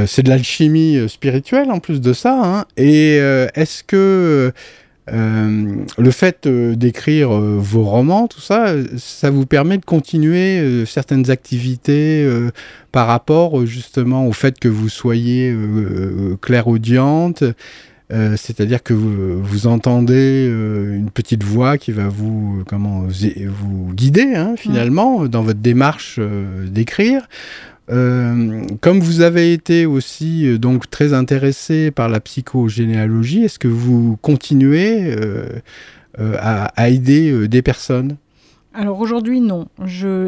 [0.06, 2.40] c'est de l'alchimie spirituelle en plus de ça.
[2.42, 2.64] Hein.
[2.76, 3.16] Et
[3.54, 4.52] est-ce que
[5.12, 10.84] euh, le fait euh, d'écrire euh, vos romans, tout ça, ça vous permet de continuer
[10.86, 12.28] certaines activités
[12.92, 15.54] par rapport justement au fait que vous soyez
[16.40, 17.44] clairaudiente,
[18.10, 25.26] c'est-à-dire que vous, entendez une petite voix qui va vous, comment, vous guider hein, finalement
[25.26, 26.20] dans votre démarche
[26.66, 27.28] d'écrire.
[27.90, 33.68] Euh, comme vous avez été aussi euh, donc très intéressé par la psychogénéalogie, est-ce que
[33.68, 35.60] vous continuez euh,
[36.18, 38.16] à, aider des personnes?
[38.74, 39.66] Alors aujourd'hui non.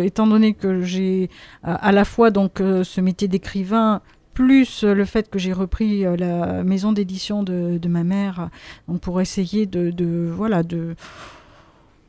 [0.00, 1.30] Étant donné que j'ai
[1.62, 4.00] à la fois donc ce métier d'écrivain
[4.34, 8.48] plus le fait que j'ai repris la maison d'édition de, ma mère,
[9.02, 10.96] pour essayer de voilà de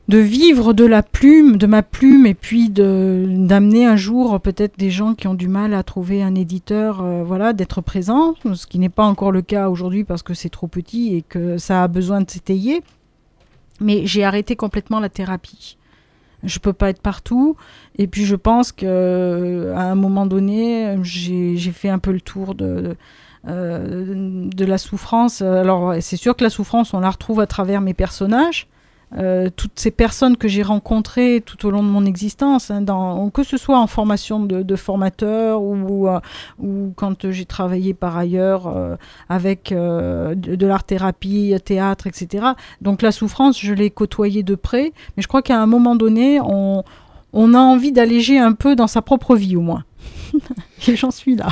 [0.08, 4.90] de vivre de la plume, de ma plume, et puis d'amener un jour peut-être des
[4.90, 8.78] gens qui ont du mal à trouver un éditeur, euh, voilà, d'être présent, ce qui
[8.78, 11.88] n'est pas encore le cas aujourd'hui parce que c'est trop petit et que ça a
[11.88, 12.82] besoin de s'étayer.
[13.80, 15.78] Mais j'ai arrêté complètement la thérapie.
[16.42, 17.56] Je peux pas être partout,
[17.96, 22.54] et puis je pense que à un moment donné, j'ai fait un peu le tour
[22.54, 22.96] de,
[23.48, 25.40] euh, de la souffrance.
[25.40, 28.68] Alors c'est sûr que la souffrance, on la retrouve à travers mes personnages
[29.16, 32.84] euh, toutes ces personnes que j'ai rencontrées tout au long de mon existence, hein,
[33.32, 36.20] que ce soit en formation de, formateur ou, euh,
[36.96, 38.96] quand j'ai travaillé par ailleurs euh,
[39.28, 42.46] avec de, l'art-thérapie, théâtre, etc.
[42.80, 46.40] Donc la souffrance, je l'ai côtoyée de près, mais je crois qu'à un moment donné,
[46.40, 46.82] on,
[47.32, 49.84] on a envie d'alléger un peu dans sa propre vie au moins.
[50.88, 51.48] Et j'en suis là.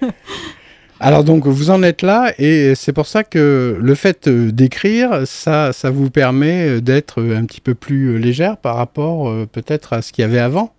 [1.04, 5.26] Alors donc vous en êtes là et c'est pour ça que le fait euh, d'écrire,
[5.26, 10.02] ça, ça vous permet d'être un petit peu plus légère par rapport euh, peut-être à
[10.02, 10.72] ce qu'il y avait avant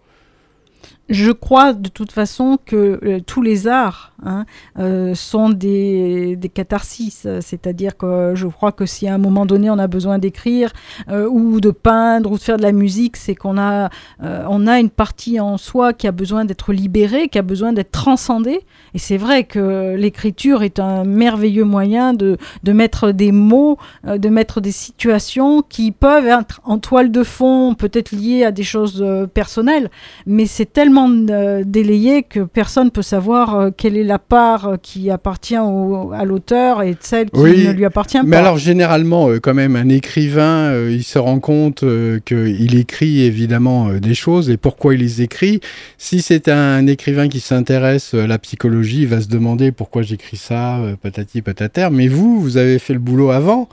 [1.14, 4.46] je crois de toute façon que euh, tous les arts hein,
[4.80, 7.28] euh, sont des, des catharsis.
[7.40, 10.74] C'est-à-dire que je crois que si à un moment donné on a besoin d'écrire
[11.10, 13.90] euh, ou de peindre ou de faire de la musique, c'est qu'on a,
[14.22, 17.92] on a une partie en soi qui a besoin d'être libérée, qui a besoin d'être
[17.92, 18.62] transcendée.
[18.96, 24.30] Et c'est vrai que l'écriture est un merveilleux moyen de, de mettre des mots, de
[24.30, 29.06] mettre des situations qui peuvent être en toile de fond, peut-être liées à des choses
[29.34, 29.90] personnelles,
[30.26, 34.68] mais c'est tellement euh, délayé que personne ne peut savoir euh, quelle est la part
[34.68, 38.24] euh, qui appartient à l'auteur et celle qui ne lui appartient pas.
[38.24, 41.84] Mais alors généralement, quand même, un écrivain, il se rend compte
[42.26, 45.60] qu'il écrit évidemment des choses et pourquoi il les écrit?
[45.98, 50.38] Si c'est un écrivain qui s'intéresse à la psychologie, il va se demander pourquoi j'écris
[50.38, 51.90] ça, patati patata.
[51.90, 53.70] Mais vous, vous avez fait le boulot avant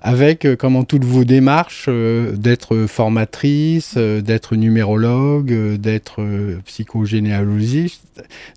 [0.00, 6.24] avec euh, comment toutes vos démarches euh, d'être formatrice, euh, d'être numérologue, d'être
[6.64, 8.02] psychogénéalogiste.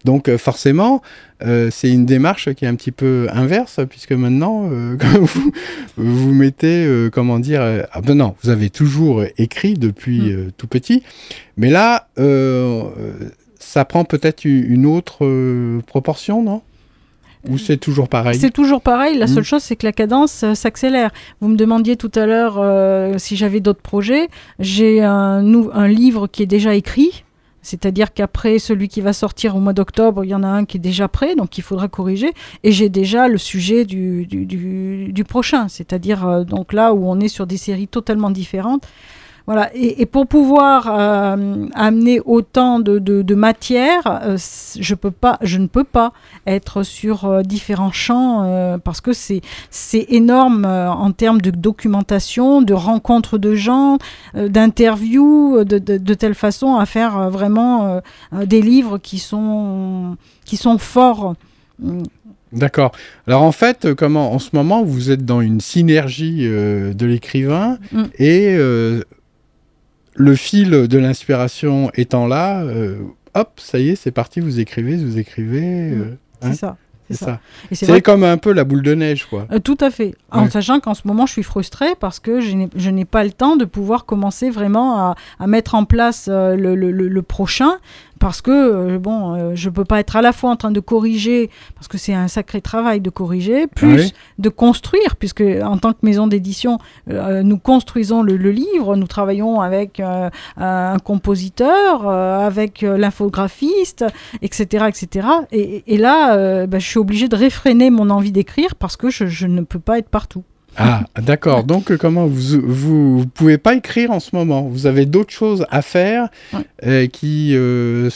[0.03, 1.01] Donc forcément,
[1.41, 5.51] c'est une démarche qui est un petit peu inverse puisque maintenant vous
[5.97, 10.51] vous mettez comment dire ah ben non, vous avez toujours écrit depuis mm.
[10.57, 11.03] tout petit,
[11.57, 12.07] mais là
[13.59, 16.61] ça prend peut-être une autre proportion, non?
[17.49, 19.17] Ou c'est toujours pareil C'est toujours pareil.
[19.17, 19.45] La seule hmm.
[19.45, 21.11] chose, c'est que la cadence euh, s'accélère.
[21.41, 24.29] Vous me demandiez tout à l'heure euh, si j'avais d'autres projets.
[24.59, 27.23] J'ai un, un livre qui est déjà écrit.
[27.65, 30.77] C'est-à-dire qu'après celui qui va sortir au mois d'octobre, il y en a un qui
[30.77, 32.31] est déjà prêt, donc il faudra corriger.
[32.63, 34.45] Et j'ai déjà le sujet du, du,
[35.11, 38.87] du, prochain, c'est-à-dire euh, donc là où on est sur des séries totalement différentes.
[39.47, 39.69] Voilà.
[39.75, 44.37] Et, pour pouvoir euh, amener autant de, de, matière, euh,
[44.79, 46.13] je, peux pas, je ne peux pas
[46.47, 49.41] être sur euh, différents champs parce que c'est,
[50.09, 53.97] énorme en termes de documentation, de rencontres de gens,
[54.33, 61.35] d'interviews, de, de, telle façon à faire vraiment des livres qui sont, qui sont forts.
[62.51, 62.91] D'accord.
[63.27, 68.03] Alors en fait, comment en ce moment vous êtes dans une synergie de l'écrivain mm.
[68.19, 68.57] et
[70.15, 72.97] le fil de l'inspiration étant là, euh,
[73.33, 75.61] hop, ça y est, c'est parti, vous écrivez, vous écrivez.
[75.91, 76.01] Mm.
[76.01, 76.05] Euh,
[76.41, 76.53] c'est hein.
[76.53, 76.77] ça.
[77.09, 77.25] c'est C'est ça.
[77.25, 77.39] ça.
[77.69, 79.47] C'est C'est vrai comme un peu la boule de neige, quoi.
[79.51, 80.15] Euh, tout à fait.
[80.31, 80.49] En Ouais.
[80.49, 83.65] sachant qu'en ce moment, je suis frustrée parce que je n'ai- pas le temps de
[83.65, 87.77] pouvoir commencer vraiment à, à mettre en place euh, le, le- le- le prochain.
[88.19, 90.79] Parce que, euh, bon, euh, je peux pas être à la fois en train de
[90.79, 94.13] corriger, parce que c'est un sacré travail de corriger, plus Oui.
[94.39, 99.07] de construire, puisque en tant que maison d'édition, euh, nous construisons le, le livre, nous
[99.07, 104.05] travaillons avec euh, un compositeur, euh, avec euh, l'infographiste,
[104.41, 105.27] etc., etc.
[105.51, 109.09] Et, et là, euh, bah, je suis obligée de réfréner mon envie d'écrire parce que
[109.09, 110.43] je, je ne peux pas être partout.
[110.77, 111.63] Ah, d'accord.
[111.63, 115.31] Donc, euh, comment vous, vous, vous pouvez pas écrire en ce moment Vous avez d'autres
[115.33, 116.59] choses à faire Ouais.
[116.85, 118.09] euh, qui euh,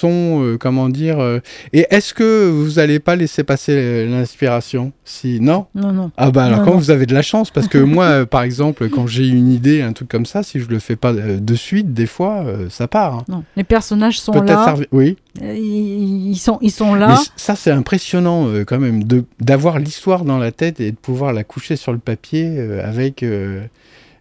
[0.00, 1.40] sont, euh, comment dire euh,
[1.72, 5.66] Et est-ce que vous n'allez pas laisser passer euh, l'inspiration Si non?
[5.74, 6.10] Non, non.
[6.16, 6.78] Ah bah alors Non, quand non.
[6.78, 9.92] vous avez de la chance, parce que moi, par exemple, quand j'ai une idée, un
[9.92, 13.14] truc comme ça, si je le fais pas de suite, des fois, ça part.
[13.14, 13.24] hein.
[13.28, 13.44] non.
[13.56, 15.16] Les personnages sont là, servi- Oui.
[15.40, 17.18] ils, sont, ils sont là.
[17.36, 19.02] ça, c'est impressionnant euh, quand même,
[19.40, 23.22] d'avoir l'histoire dans la tête et de pouvoir la coucher sur le papier euh, avec
[23.22, 23.62] euh,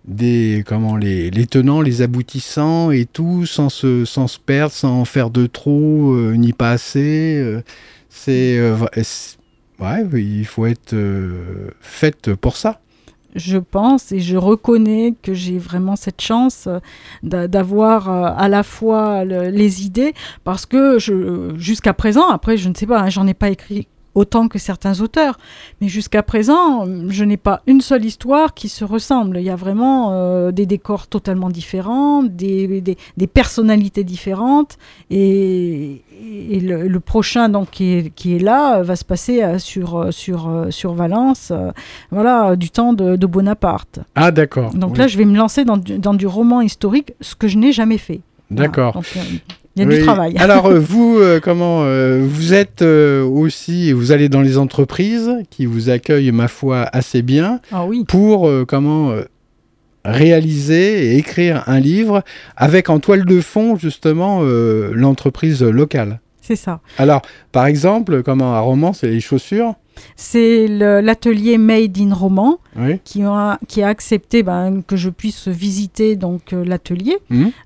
[0.08, 5.00] des, comment, les, les tenants, les aboutissants et tout, sans se, sans se perdre, sans
[5.02, 7.38] en faire de trop, euh, ni pas assez.
[7.38, 7.62] euh,
[8.10, 8.76] c'est, euh,
[9.80, 10.96] ouais, il faut être
[11.82, 12.80] faite pour ça.
[13.36, 16.70] je pense et je reconnais que j'ai vraiment cette chance
[17.24, 20.14] d'a- d'avoir à la fois le- les idées
[20.46, 20.98] parce que
[21.58, 25.02] jusqu'à présent après je ne sais pas hein, j'en ai pas écrit autant que certains
[25.02, 25.38] auteurs
[25.82, 29.56] mais jusqu'à présent je n'ai pas une seule histoire qui se ressemble il y a
[29.56, 34.78] vraiment euh, des décors totalement différents des, des, des personnalités différentes
[35.12, 36.02] et,
[36.50, 39.60] et le, le prochain donc qui est, qui est là euh, va se passer euh,
[39.60, 41.72] sur sur sur Valence euh,
[42.12, 44.00] voilà, du temps de, de Bonaparte.
[44.16, 44.74] Ah, d'accord.
[44.74, 44.98] Donc Oui.
[45.00, 47.72] là, je vais me lancer dans du, dans du roman historique, ce que je n'ai
[47.74, 48.22] jamais fait.
[48.50, 49.02] D'accord.
[49.76, 49.98] Il y a Oui.
[49.98, 50.36] du travail.
[50.40, 55.32] Alors euh, vous, euh, comment euh, vous êtes euh, aussi, vous allez dans les entreprises
[55.50, 59.14] qui vous accueillent, ma foi, assez bien Ah oui, pour comment
[60.04, 62.24] réaliser et écrire un livre
[62.56, 66.20] avec en toile de fond justement l'entreprise locale.
[66.42, 66.80] c'est ça.
[66.98, 67.22] Alors,
[67.52, 69.74] par exemple, comment à Romans, c'est les chaussures?
[70.16, 73.00] C'est l'atelier Made in Roman Oui.
[73.04, 77.18] qui a, qui a accepté ben, que je puisse visiter donc l'atelier,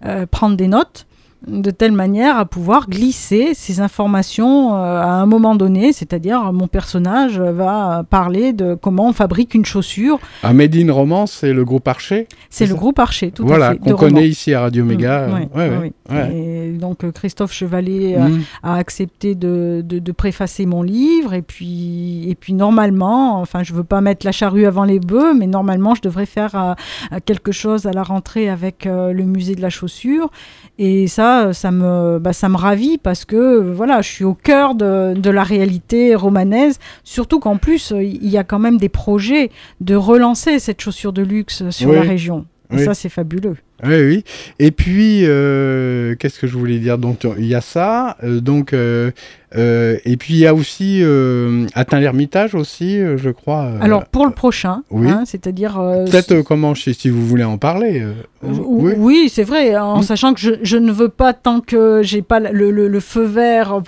[0.06, 1.08] euh, prendre des notes
[1.48, 6.68] de telle manière à pouvoir glisser ces informations euh, à un moment donné, c'est-à-dire mon
[6.68, 10.20] personnage va parler de comment on fabrique une chaussure.
[10.44, 12.28] À Made in Romance, c'est le groupe Archer.
[12.50, 13.78] C'est le groupe Archer, tout voilà, à fait.
[13.80, 15.28] qu'on de connaît ici à Radio Méga.
[15.28, 16.16] Mm, euh, ouais, ouais, ouais, ouais, ouais.
[16.18, 16.36] ouais.
[16.38, 18.42] Et donc euh, Christophe Chevalier euh, Mm.
[18.64, 23.74] a accepté de, de, de préfacer mon livre et puis et puis normalement, enfin je
[23.74, 27.54] veux pas mettre la charrue avant les bœufs, mais normalement je devrais faire euh, quelque
[27.54, 30.30] chose à la rentrée avec le musée de la chaussure
[30.78, 34.34] et ça ça me bah, ça me ravit parce que euh, voilà je suis au
[34.34, 38.78] cœur de, de la réalité romanaise, surtout qu'en plus euh, il y a quand même
[38.78, 39.50] des projets
[39.82, 41.96] de relancer cette chaussure de luxe sur Oui.
[41.96, 42.46] la région.
[42.72, 42.86] Et Oui.
[42.86, 43.56] ça c'est fabuleux.
[43.84, 44.24] Oui, oui.
[44.60, 46.98] Et puis, euh, qu'est-ce que je voulais dire?
[46.98, 48.18] Donc, il y a ça.
[48.26, 49.12] euh, donc, euh,
[49.56, 53.64] euh, et puis, il y a aussi euh, Atteint l'Ermitage aussi, euh, je crois.
[53.66, 55.10] euh, Alors pour le prochain, oui.
[55.10, 55.74] hein, c'est-à-dire
[56.10, 58.02] Peut-être comment, si vous voulez en parler.
[58.02, 60.04] euh, ou- oui, c'est vrai, en Mm.
[60.04, 63.24] sachant que je, je ne veux pas tant que j'ai pas le, le- le feu
[63.24, 63.82] vert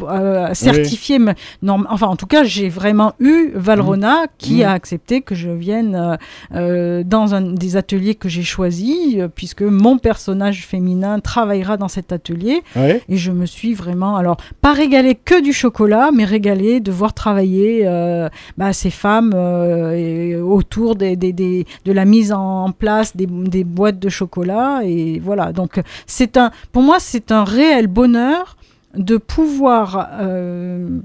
[0.53, 4.63] certifié, mais non, enfin en tout cas j'ai vraiment eu Valrona qui Mm.
[4.63, 6.17] a accepté que je vienne
[6.51, 12.11] dans un des ateliers que j'ai choisis, euh, puisque mon personnage féminin travaillera dans cet
[12.11, 12.61] atelier.
[13.09, 17.13] Et je me suis vraiment, alors, pas régalée que du chocolat, mais régalée de voir
[17.13, 24.09] travailler euh, bah, ces femmes euh, autour de la mise en place des, boîtes de
[24.09, 24.81] chocolat.
[24.83, 28.57] Et voilà, donc c'est un, pour moi, c'est un réel bonheur
[28.95, 30.99] de pouvoir, euh,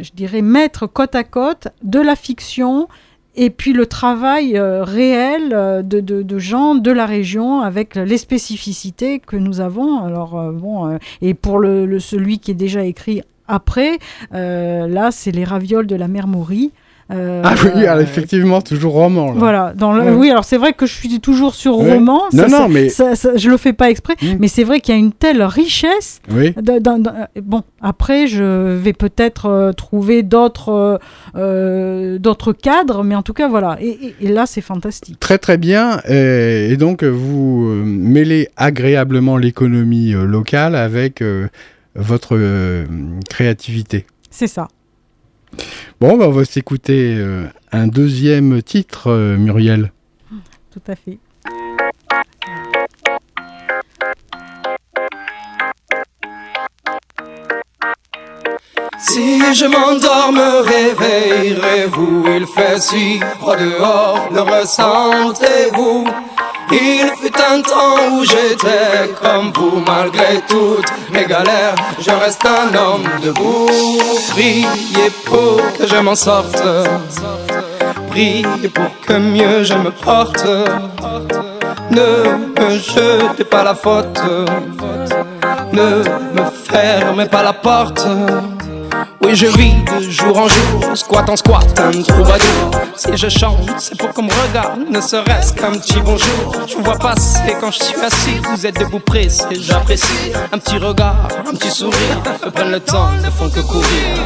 [0.00, 2.88] je dirais, mettre côte à côte de la fiction
[3.36, 9.60] et puis le travail réel de, gens de la région avec les spécificités que nous
[9.60, 10.04] avons.
[10.04, 13.98] Alors bon, et pour le- celui qui est déjà écrit après,
[14.34, 16.70] euh, là c'est les ravioles de la mère Maury.
[17.10, 19.28] Euh, Ah oui, euh, effectivement, toujours roman.
[19.28, 19.38] Là.
[19.38, 20.10] Voilà, dans le- Ouais.
[20.10, 21.94] oui, alors c'est vrai que je suis toujours sur Ouais.
[21.94, 22.24] roman.
[22.34, 24.26] Non, ça, non, ça- mais- ça- ça- je le fais pas exprès, Mm.
[24.40, 26.54] mais c'est vrai qu'il y a une telle richesse Oui.
[27.42, 31.00] bon, après, je vais peut-être euh, trouver d'autres
[32.18, 33.78] d'autres cadres, mais en tout cas, voilà.
[33.80, 35.18] Et, et- et là, c'est fantastique.
[35.18, 36.00] Très très bien.
[36.08, 41.22] Et, et donc vous mêlez agréablement l'économie locale avec
[41.98, 42.86] votre euh,
[43.28, 44.06] créativité.
[44.30, 44.68] C'est ça.
[46.00, 49.92] Bon, bah, on va s'écouter euh, un deuxième titre, euh, Muriel.
[50.70, 51.18] Tout à fait.
[59.00, 66.04] Si je m'endors, me réveillerez-vous Il fait si froid dehors, le ressentez-vous
[66.72, 72.74] il fut un temps où j'étais comme vous, malgré toutes mes galères, je reste un
[72.74, 73.68] homme debout.
[74.30, 76.62] Priez pour que je m'en sorte,
[78.10, 80.44] priez pour que mieux je me porte.
[81.90, 84.20] Ne me jetez pas la faute,
[85.72, 86.02] ne
[86.34, 88.06] me fermez pas la porte.
[89.28, 92.70] Oui, je vis de jour en jour, squat en squat, un troubadour.
[92.96, 96.54] Si je chante, c'est pour qu'on me regarde, ne serait-ce qu'un petit bonjour.
[96.66, 100.32] Je vous vois passer quand je suis assis, vous êtes debout pressé, j'apprécie.
[100.50, 104.16] Un petit regard, un petit sourire, me prennent le temps, ne font que courir.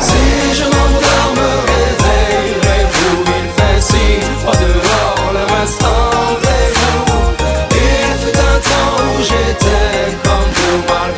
[0.00, 0.16] Si
[0.54, 6.08] je m'endors, me réveillerez-vous, il fait si froid dehors, le restant
[6.42, 7.32] vous
[7.70, 11.17] Il fut un temps où j'étais comme vous, malgré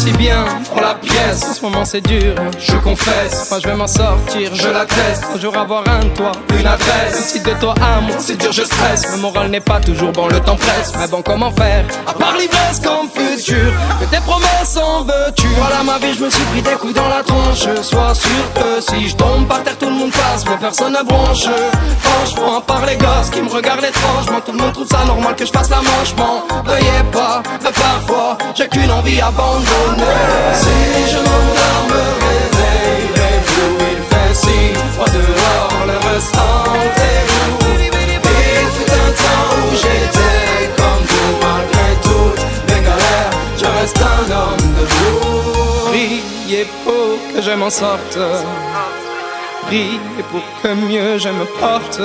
[0.00, 3.50] Merci bien pour la pièce, en ce moment c'est dur, je confesse.
[3.50, 5.24] Moi je vais m'en sortir, je l'atteste.
[5.34, 7.32] Un jour avoir un toit, une adresse.
[7.32, 9.10] Si de toi à moi, c'est dur, je stresse.
[9.10, 10.92] Le moral n'est pas toujours bon, le temps presse.
[11.00, 11.84] Mais bon, comment faire?
[12.06, 15.48] À part l'ivresse comme futur, que tes promesses en veux-tu?
[15.56, 17.66] Voilà ma vie, je me suis pris des coups dans la tronche.
[17.82, 21.02] Sois sûr que si je tombe par terre, tout le monde passe, mais personne ne
[21.02, 21.48] bronche.
[22.02, 25.34] Franchement, à part les gosses qui me regardent étrangement, tout le monde trouve ça normal
[25.34, 26.14] que je fasse la manche.
[26.16, 29.87] M'en veuillez pas, mais parfois j'ai qu'une envie abandonnée.
[30.52, 39.10] Si je m'endors, me réveillerez-vous Il fait si froid dehors, le vous Il fut un
[39.22, 46.66] temps où j'étais comme vous Malgré toutes mes galères, je reste un homme debout Priez
[46.84, 48.18] pour que je m'en sorte.
[49.66, 52.00] Priez pour que mieux je me porte.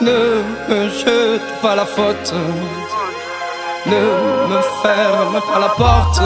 [0.00, 2.32] Ne me jete pas la faute
[3.86, 4.00] ne
[4.48, 6.22] me ferme pas la porte.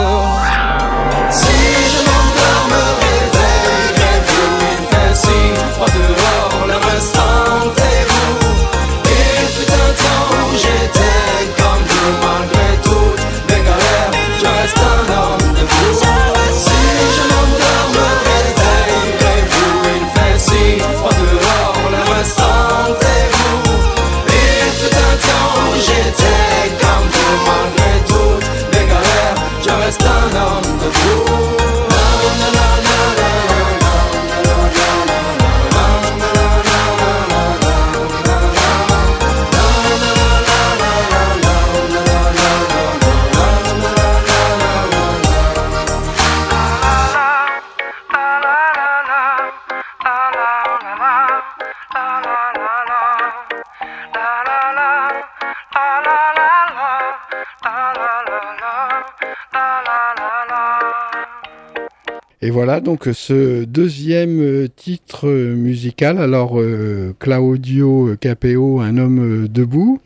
[1.29, 1.47] Si
[1.91, 3.00] je m'endors,
[62.63, 66.19] voilà donc ce deuxième euh, titre euh, musical.
[66.19, 69.99] Alors euh, Claudio Capeo, un homme euh, debout.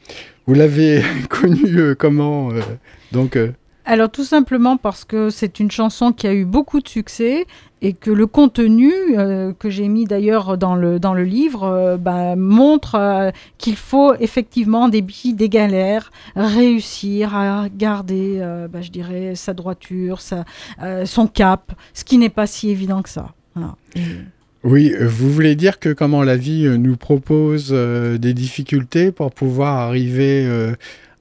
[0.48, 2.62] Vous l'avez connu euh, comment euh,
[3.12, 3.52] Donc euh,
[3.84, 7.46] Alors tout simplement parce que c'est une chanson qui a eu beaucoup de succès
[7.86, 11.98] et que le contenu, euh, que j'ai mis d'ailleurs dans le, dans le livre, euh,
[11.98, 13.30] bah, montre euh,
[13.60, 18.40] qu'il faut effectivement des billes, des galères, réussir à garder,
[18.74, 20.46] bah, je dirais, sa droiture, sa,
[21.06, 23.36] son cap, ce qui n'est pas si évident que ça.
[24.64, 30.48] Oui, vous voulez dire que comment la vie nous propose des difficultés pour pouvoir arriver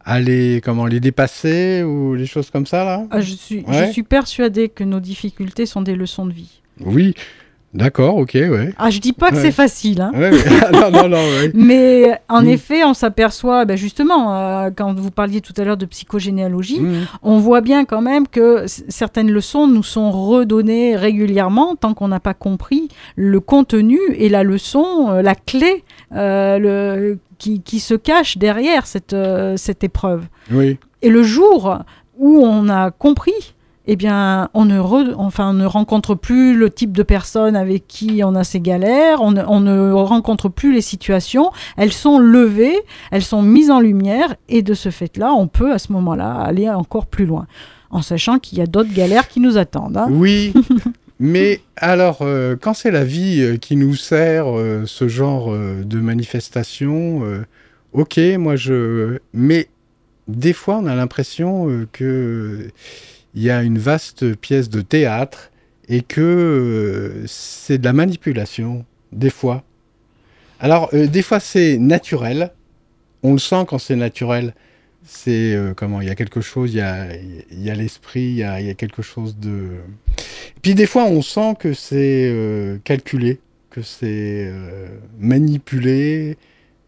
[0.05, 3.05] à les comment les dépasser ou les choses comme ça là?
[3.11, 3.87] Ah, je, suis, Ouais.
[3.87, 6.61] je suis persuadée que nos difficultés sont des leçons de vie.
[6.81, 7.15] Oui,
[7.73, 8.73] d'accord, ok, ouais.
[8.79, 9.43] Ah, je dis pas que Ouais.
[9.43, 10.13] c'est facile, hein.
[10.15, 10.31] Ouais.
[10.63, 11.51] Ah, non, non, non, ouais.
[11.55, 12.49] Mais en Mm.
[12.49, 17.07] effet, on s'aperçoit, ben justement, euh, quand vous parliez tout à l'heure de psychogénéalogie, Mhm.
[17.23, 22.21] on voit bien quand même que certaines leçons nous sont redonnées régulièrement tant qu'on n'a
[22.21, 25.83] pas compris le contenu et la leçon, euh, la clé
[26.15, 30.25] le, qui, qui se cache derrière cette, euh, cette épreuve.
[30.51, 31.79] Oui, Et le jour
[32.19, 33.55] où on a compris,
[33.87, 37.87] eh bien, on ne, re- enfin, on ne rencontre plus le type de personne avec
[37.87, 42.19] qui on a ces galères, on ne, on ne rencontre plus les situations, elles sont
[42.19, 42.79] levées,
[43.11, 46.71] elles sont mises en lumière, et de ce fait-là, on peut à ce moment-là aller
[46.71, 47.47] encore plus loin,
[47.91, 49.99] en sachant qu'il y a d'autres galères qui nous attendent.
[49.99, 50.09] hein.
[50.11, 50.55] oui.
[51.21, 56.01] Mais alors, euh, quand c'est la vie euh, qui nous sert euh, ce genre de
[56.01, 57.23] manifestation,
[57.93, 59.19] ok, moi je.
[59.33, 59.69] Mais
[60.29, 62.69] des fois, on a l'impression que
[63.35, 65.51] il y a une vaste pièce de théâtre
[65.89, 69.65] et que c'est de la manipulation, des fois.
[70.61, 72.53] Alors, des fois, c'est naturel.
[73.23, 74.55] On le sent quand c'est naturel.
[75.05, 77.09] C'est euh, comment Il y a quelque chose, il y a,
[77.53, 79.69] y a l'esprit, il y a, quelque chose de.
[80.63, 83.41] Puis des fois, on sent que c'est euh, calculé,
[83.71, 84.89] que c'est euh,
[85.19, 86.39] manipulé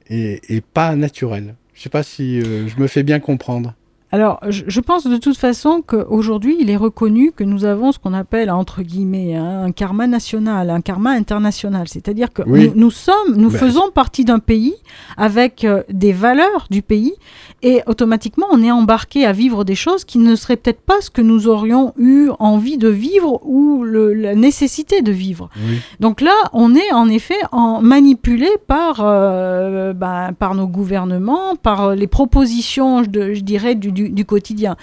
[0.09, 1.55] et, et pas naturel.
[1.75, 3.75] Je sais pas si je me fais bien comprendre.
[4.17, 8.15] Alors, je, pense de toute façon qu'aujourd'hui, il est reconnu que nous avons ce qu'on
[8.15, 11.87] appelle, entre guillemets, hein, un karma national, un karma international.
[11.87, 12.71] C'est-à-dire que Oui.
[12.75, 13.59] nous, nous sommes, nous Ben.
[13.59, 14.75] faisons partie d'un pays
[15.19, 17.13] avec euh, des valeurs du pays
[17.63, 21.11] et automatiquement, on est embarqué à vivre des choses qui ne seraient peut-être pas ce
[21.11, 25.51] que nous aurions eu envie de vivre ou le- la nécessité de vivre.
[25.59, 25.77] Oui.
[26.01, 31.95] Donc là, on est en effet en, manipulé par, euh, ben, par nos gouvernements, par
[31.95, 34.77] les propositions, je dirais, du, du- du quotidien.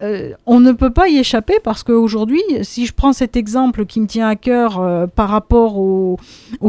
[0.00, 4.00] Euh, on ne peut pas y échapper parce qu'aujourd'hui, si je prends cet exemple qui
[4.00, 6.18] me tient à cœur euh, par rapport aux,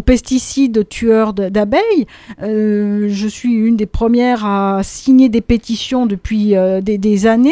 [0.03, 2.07] pesticides tueurs d'abeilles,
[2.41, 7.51] euh, je suis une des premières à signer des pétitions depuis des, années.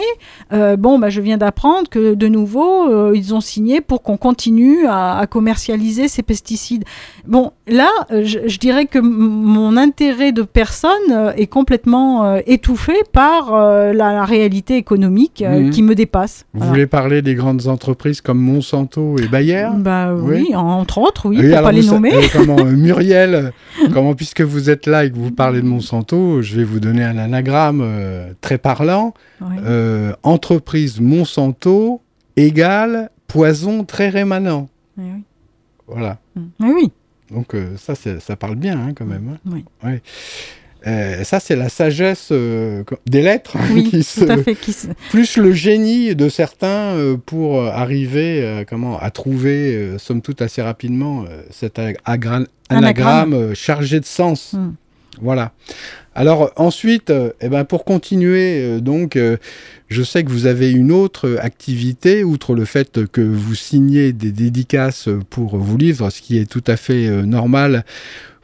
[0.51, 5.25] Bon, bah, je viens d'apprendre que de nouveau, ils ont signé pour qu'on continue à,
[5.29, 6.85] commercialiser ces pesticides.
[7.27, 14.77] Bon, là, je, dirais que mon intérêt de personne est complètement étouffé par la, réalité
[14.77, 15.71] économique Mhm.
[15.73, 16.45] qui me dépasse.
[16.53, 16.71] Vous Voilà.
[16.73, 19.67] voulez parler des grandes entreprises comme Monsanto et Bayer?
[19.77, 20.47] Bah Oui.
[20.49, 22.13] oui, entre autres, oui, Oui, pour pas les sa- nommer.
[22.13, 23.51] euh, comment, euh, Muriel,
[23.93, 27.03] comment, puisque vous êtes là et que vous parlez de Monsanto, je vais vous donner
[27.03, 29.13] un anagramme euh, très parlant.
[30.23, 32.01] Entreprise Monsanto
[32.35, 34.69] égale poison très rémanent.
[34.97, 35.23] Oui, oui.
[35.87, 36.17] Voilà.
[36.35, 36.41] Mm.
[36.61, 36.91] Oui, oui.
[37.31, 39.31] Donc ça, ça parle bien hein, quand même.
[39.33, 39.51] hein.
[39.83, 39.99] Oui.
[40.87, 44.55] Euh, ça, c'est la sagesse euh, des lettres Oui, qui tout se, à fait.
[44.55, 50.41] qui se- plus le génie de certains euh, pour arriver comment, à trouver, somme toute
[50.41, 54.53] assez rapidement, cet ag- agra- anagramme euh, chargé de sens.
[54.53, 54.69] Mm.
[55.21, 55.51] Voilà.
[56.13, 57.11] Alors ensuite,
[57.41, 59.17] eh ben, pour continuer, donc,
[59.87, 64.31] je sais que vous avez une autre activité, outre le fait que vous signez des
[64.31, 67.83] dédicaces pour vos livres, ce qui est tout à fait normal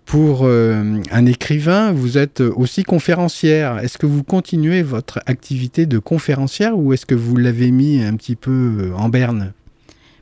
[0.06, 1.92] pour euh, un écrivain.
[1.92, 3.80] Vous êtes aussi conférencière.
[3.80, 8.16] Est-ce que vous continuez votre activité de conférencière ou est-ce que vous l'avez mis un
[8.16, 9.54] petit peu euh, en berne?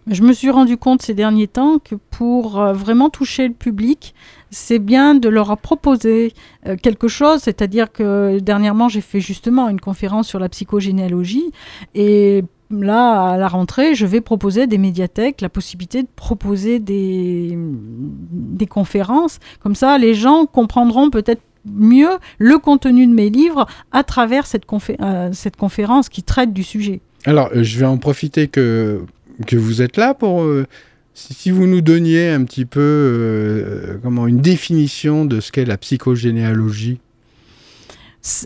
[0.07, 4.15] Je me suis rendu compte ces derniers temps que pour euh, vraiment toucher le public,
[4.49, 6.33] c'est bien de leur proposer
[6.81, 7.41] quelque chose.
[7.41, 11.51] C'est-à-dire que dernièrement, j'ai fait justement une conférence sur la psychogénéalogie
[11.95, 17.57] et là, à la rentrée, je vais proposer des médiathèques la possibilité de proposer des,
[17.57, 19.39] des conférences.
[19.61, 24.65] Comme ça, les gens comprendront peut-être mieux le contenu de mes livres à travers cette,
[24.65, 27.01] confé- euh, cette conférence qui traite du sujet.
[27.25, 29.01] Alors, euh, je vais en profiter que,
[29.45, 30.41] que vous êtes là pour...
[30.41, 30.65] euh,
[31.13, 36.99] si, vous nous donniez un petit peu comment, une définition de ce qu'est la psychogénéalogie.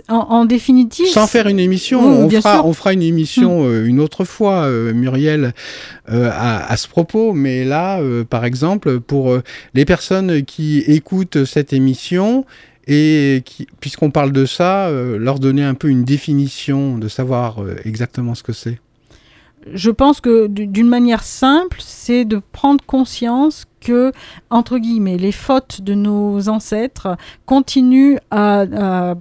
[0.08, 1.08] En, en définitive...
[1.08, 2.66] Sans faire une émission, Oui, on, fera, sûr.
[2.66, 5.54] on fera une émission euh, une autre fois, euh, Muriel,
[6.10, 7.34] euh, à, à ce propos.
[7.34, 8.00] Mais là,
[8.30, 9.38] par exemple, pour
[9.74, 12.46] les personnes qui écoutent cette émission
[12.88, 18.36] et qui, puisqu'on parle de ça, leur donner un peu une définition, de savoir exactement
[18.36, 18.80] ce que c'est.
[19.74, 24.12] Je pense que d'une manière simple, c'est de prendre conscience que,
[24.50, 29.16] entre guillemets, les fautes de nos ancêtres continuent à-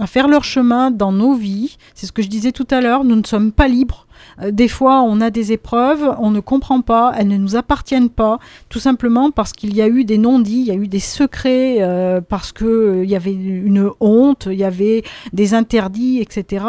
[0.00, 1.76] à faire leur chemin dans nos vies.
[1.94, 4.06] C'est ce que je disais tout à l'heure, nous ne sommes pas libres.
[4.42, 8.08] Euh, Des fois, on a des épreuves, on ne comprend pas, elles ne nous appartiennent
[8.10, 10.98] pas, tout simplement parce qu'il y a eu des non-dits, il y a eu des
[11.00, 16.64] secrets, euh, parce qu'il y avait une honte, il y avait des interdits, etc.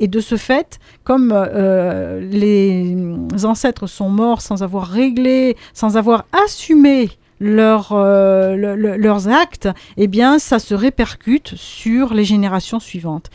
[0.00, 2.96] Et de ce fait, comme euh, les
[3.44, 9.68] ancêtres sont morts sans avoir réglé, sans avoir assumé leur, euh, le- le- leurs actes,
[9.98, 13.28] eh bien, ça se répercute sur les générations suivantes.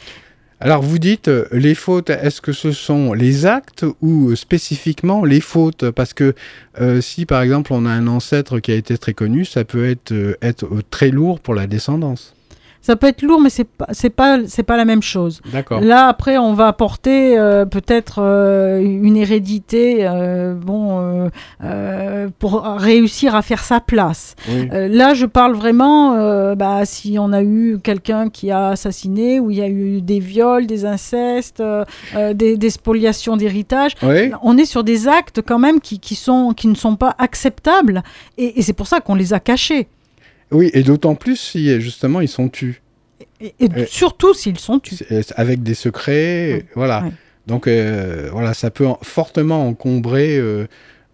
[0.63, 5.25] Alors vous dites euh, les fautes, est-ce que ce sont les actes ou euh, spécifiquement
[5.25, 5.89] les fautes?
[5.89, 6.35] Parce que
[6.79, 9.89] euh, si par exemple on a un ancêtre qui a été très connu, ça peut
[9.89, 12.35] être, être très lourd pour la descendance.
[12.81, 15.41] Ça peut être lourd, mais c'est pas, c'est pas, c'est pas la même chose.
[15.51, 15.81] D'accord.
[15.81, 21.29] Là, après, on va apporter euh, peut-être euh, une hérédité, euh, bon,
[22.39, 24.35] pour réussir à faire sa place.
[24.49, 24.67] Oui.
[24.71, 29.57] Là, je parle vraiment, bah, si on a eu quelqu'un qui a assassiné, ou il
[29.57, 31.61] y a eu des viols, des incestes,
[32.33, 33.91] des, des spoliations d'héritage.
[34.01, 34.31] Oui.
[34.41, 38.01] On est sur des actes quand même qui, qui, sont, qui ne sont pas acceptables,
[38.37, 39.87] et, et c'est pour ça qu'on les a cachés.
[40.51, 42.81] Oui, et d'autant plus si justement ils sont tus,
[43.39, 43.85] Et, et Ouais.
[43.87, 44.97] surtout s'ils sont tués.
[44.97, 46.65] C'est- avec des secrets, Ouais.
[46.75, 47.03] voilà.
[47.05, 47.11] Ouais.
[47.47, 50.67] Donc euh, voilà, ça peut en- fortement encombrer euh,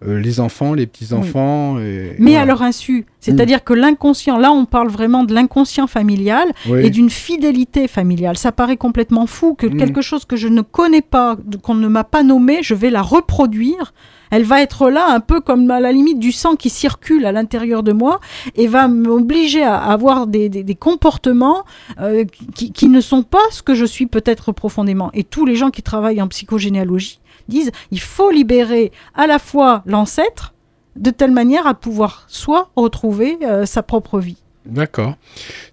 [0.06, 1.76] euh, les enfants, les petits-enfants.
[2.18, 3.06] Mais à leur insu.
[3.20, 8.36] C'est-à-dire que l'inconscient, là on parle vraiment de l'inconscient familial et d'une fidélité familiale.
[8.36, 9.76] Ça paraît complètement fou que mm.
[9.76, 13.02] quelque chose que je ne connais pas, qu'on ne m'a pas nommé, je vais la
[13.02, 13.92] reproduire.
[14.30, 17.32] Elle va être là un peu comme à la limite du sang qui circule à
[17.32, 18.20] l'intérieur de moi
[18.56, 21.64] et va m'obliger à avoir des, comportements
[22.00, 22.24] euh,
[22.54, 25.10] qui, qui ne sont pas ce que je suis peut-être profondément.
[25.14, 29.82] Et tous les gens qui travaillent en psychogénéalogie disent il faut libérer à la fois
[29.86, 30.54] l'ancêtre
[30.98, 34.36] de telle manière à pouvoir soit retrouver euh, sa propre vie.
[34.66, 35.16] D'accord.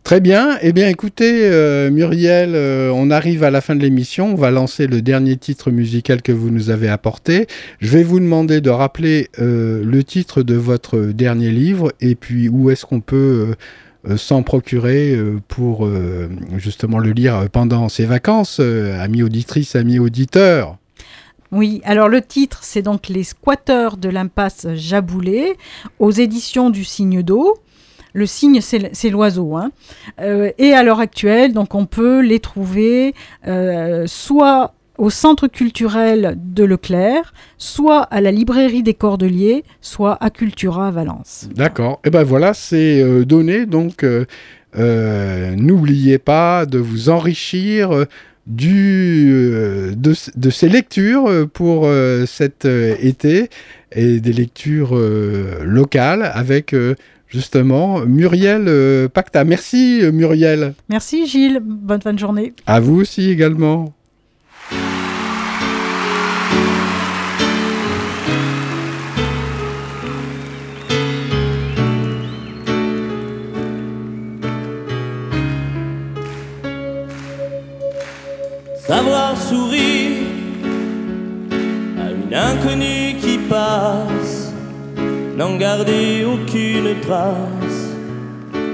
[0.04, 0.58] Très bien.
[0.62, 4.32] Eh bien, écoutez, euh, Muriel, euh, on arrive à la fin de l'émission.
[4.32, 7.48] On va lancer le dernier titre musical que vous nous avez apporté.
[7.82, 12.70] Je vais vous demander de rappeler le titre de votre dernier livre et puis où
[12.70, 13.56] est-ce qu'on peut
[14.16, 15.18] s'en procurer
[15.50, 15.90] pour
[16.56, 20.78] justement le lire pendant ses vacances, amis auditrices, amis auditeurs.
[21.52, 25.56] Oui, alors le titre, c'est donc Les squatteurs de l'impasse Jaboulé,
[26.00, 27.58] aux éditions du Cygne d'eau.
[28.16, 29.58] Le cygne, c'est l'oiseau.
[29.58, 29.72] Hein.
[30.22, 33.14] Euh, et à l'heure actuelle, donc on peut les trouver
[33.46, 40.30] euh, soit au centre culturel de Leclerc, soit à la librairie des Cordeliers, soit à
[40.30, 41.50] Cultura à Valence.
[41.54, 42.00] D'accord.
[42.06, 43.66] Et eh ben voilà, c'est euh, donné.
[43.66, 44.06] Donc
[44.78, 48.06] n'oubliez pas de vous enrichir
[48.48, 53.50] du, euh, de, ces lectures euh, pour euh, cet été
[53.92, 55.00] et des lectures
[55.64, 56.76] locales avec
[57.28, 59.46] justement Muriel Pacta.
[59.46, 60.74] Merci Muriel.
[60.90, 62.54] Merci Gilles, bonne fin de journée.
[62.66, 63.94] À vous aussi également.
[78.88, 80.28] Savoir sourire
[82.00, 84.54] à une inconnue qui passe,
[85.36, 87.96] n'en garder aucune trace,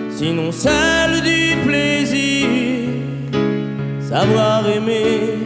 [0.10, 2.48] sinon celle du plaisir,
[4.02, 5.40] savoir aimer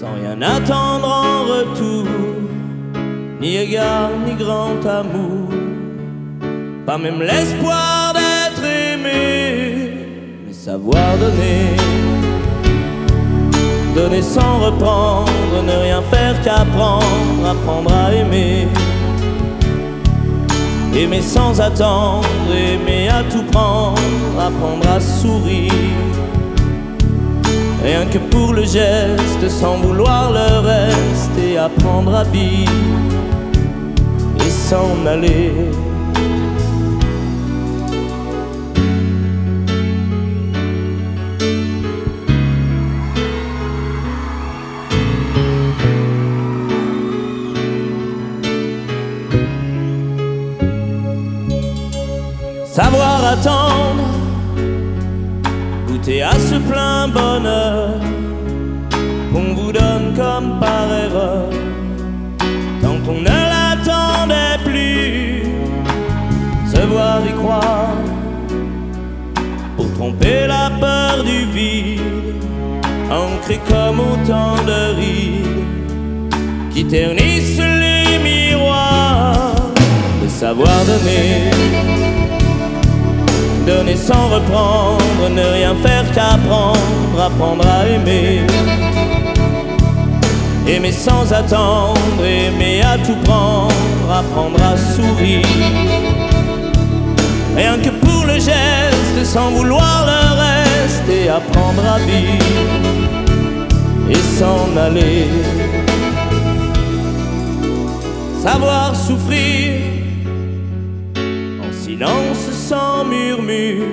[0.00, 2.06] sans rien attendre en retour,
[3.40, 5.50] ni égard ni grand amour,
[6.86, 9.90] pas même l'espoir d'être aimé,
[10.46, 12.13] mais savoir donner
[13.94, 15.30] donner sans reprendre,
[15.66, 18.66] ne rien faire qu'apprendre, apprendre à aimer.
[20.94, 24.00] Aimer sans attendre, aimer à tout prendre,
[24.38, 25.72] apprendre à sourire.
[27.84, 32.70] Rien que pour le geste, sans vouloir le reste, et apprendre à vivre
[34.38, 35.52] et s'en aller.
[52.74, 54.02] Savoir attendre,
[55.86, 58.00] goûter à ce plein bonheur
[59.32, 61.50] qu'on vous donne comme par erreur,
[62.82, 65.44] tant qu'on ne l'attendait plus,
[66.68, 67.94] se voir y croire,
[69.76, 72.00] pour tromper la peur du vide,
[73.08, 76.34] ancré comme autant de rides
[76.72, 79.54] qui ternissent les miroirs,
[80.24, 82.13] de savoir donner
[83.66, 88.42] donner sans reprendre, ne rien faire qu'apprendre, apprendre à aimer.
[90.66, 95.46] Aimer sans attendre, aimer à tout prendre, apprendre à sourire.
[97.56, 103.04] Rien que pour le geste, sans vouloir le reste, et apprendre à vivre
[104.10, 105.28] et s'en aller.
[108.42, 109.94] Savoir souffrir
[111.84, 113.86] Silence sans murmure,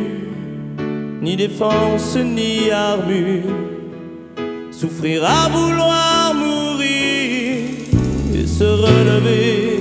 [1.22, 3.55] ni défense ni armure.
[4.72, 7.57] Souffrir à vouloir mourir
[8.34, 9.80] et se relever.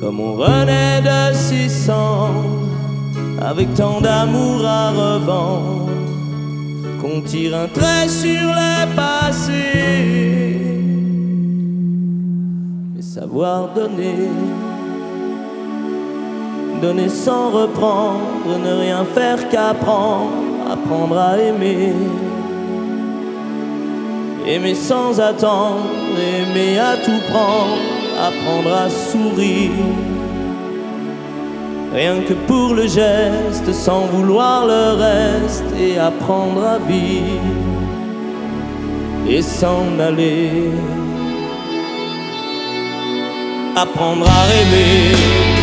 [0.00, 2.68] Comme on renaît de ses cendres,
[3.40, 5.90] avec tant d'amour à revendre,
[7.00, 9.64] qu'on tire un trait sur le passé
[12.98, 14.28] et savoir donner
[16.78, 20.32] donner sans reprendre, ne rien faire qu'apprendre,
[20.70, 21.92] apprendre à aimer.
[24.46, 27.78] Aimer sans attendre, aimer à tout prendre,
[28.18, 29.70] apprendre à sourire.
[31.94, 37.68] Rien que pour le geste, sans vouloir le reste, et apprendre à vivre
[39.28, 40.70] et s'en aller.
[43.80, 45.57] apprendre à rêver.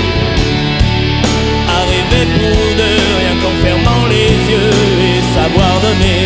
[2.10, 4.72] Pour rien qu'en fermant les yeux
[5.10, 6.26] et savoir donner.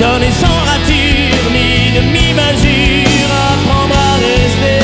[0.00, 4.80] Donner sans rature ni demi-mesure, apprendre à rester.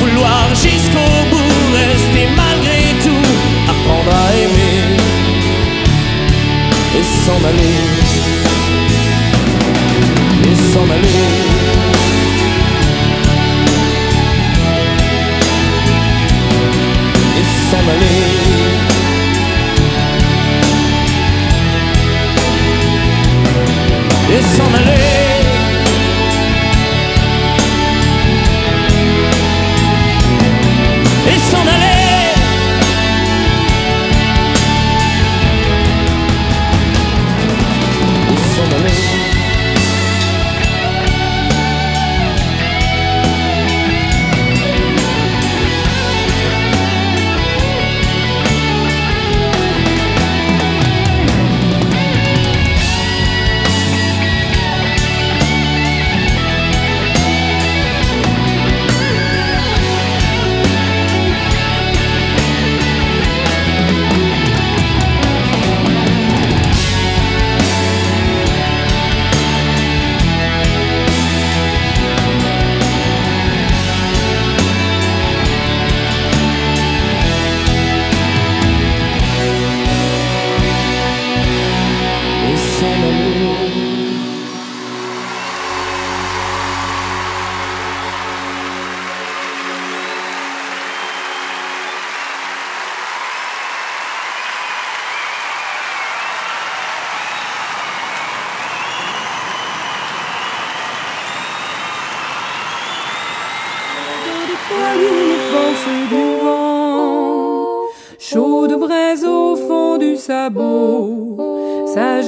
[0.00, 3.28] Vouloir jusqu'au bout, rester malgré tout,
[3.70, 4.96] apprendre à aimer
[6.98, 7.76] et s'en aller.
[10.50, 11.55] Et s'en aller.
[24.28, 25.05] Et s'en aller.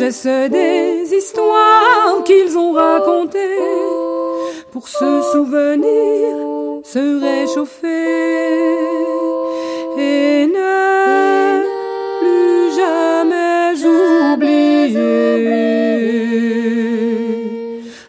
[0.09, 3.39] Des histoires qu'ils ont racontées,
[4.73, 6.35] pour se souvenir,
[6.83, 7.89] se réchauffer
[9.99, 11.61] et ne
[12.21, 13.75] plus jamais
[14.33, 15.03] oublier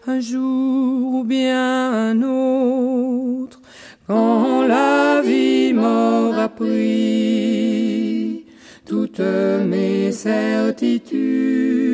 [0.07, 3.59] un jour ou bien un autre,
[4.07, 8.45] quand la vie m'aura pris
[8.87, 11.88] toutes mes certitudes,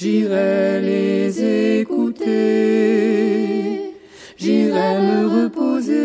[0.00, 2.30] J'irai les écouter,
[4.36, 5.96] j'irai me reposer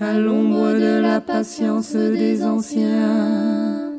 [0.00, 3.90] à l'ombre de la patience des anciens.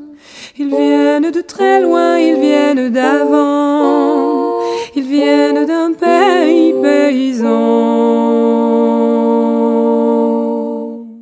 [0.56, 4.60] Ils viennent de très loin, ils viennent d'avant,
[4.94, 8.55] ils viennent d'un pays paysan.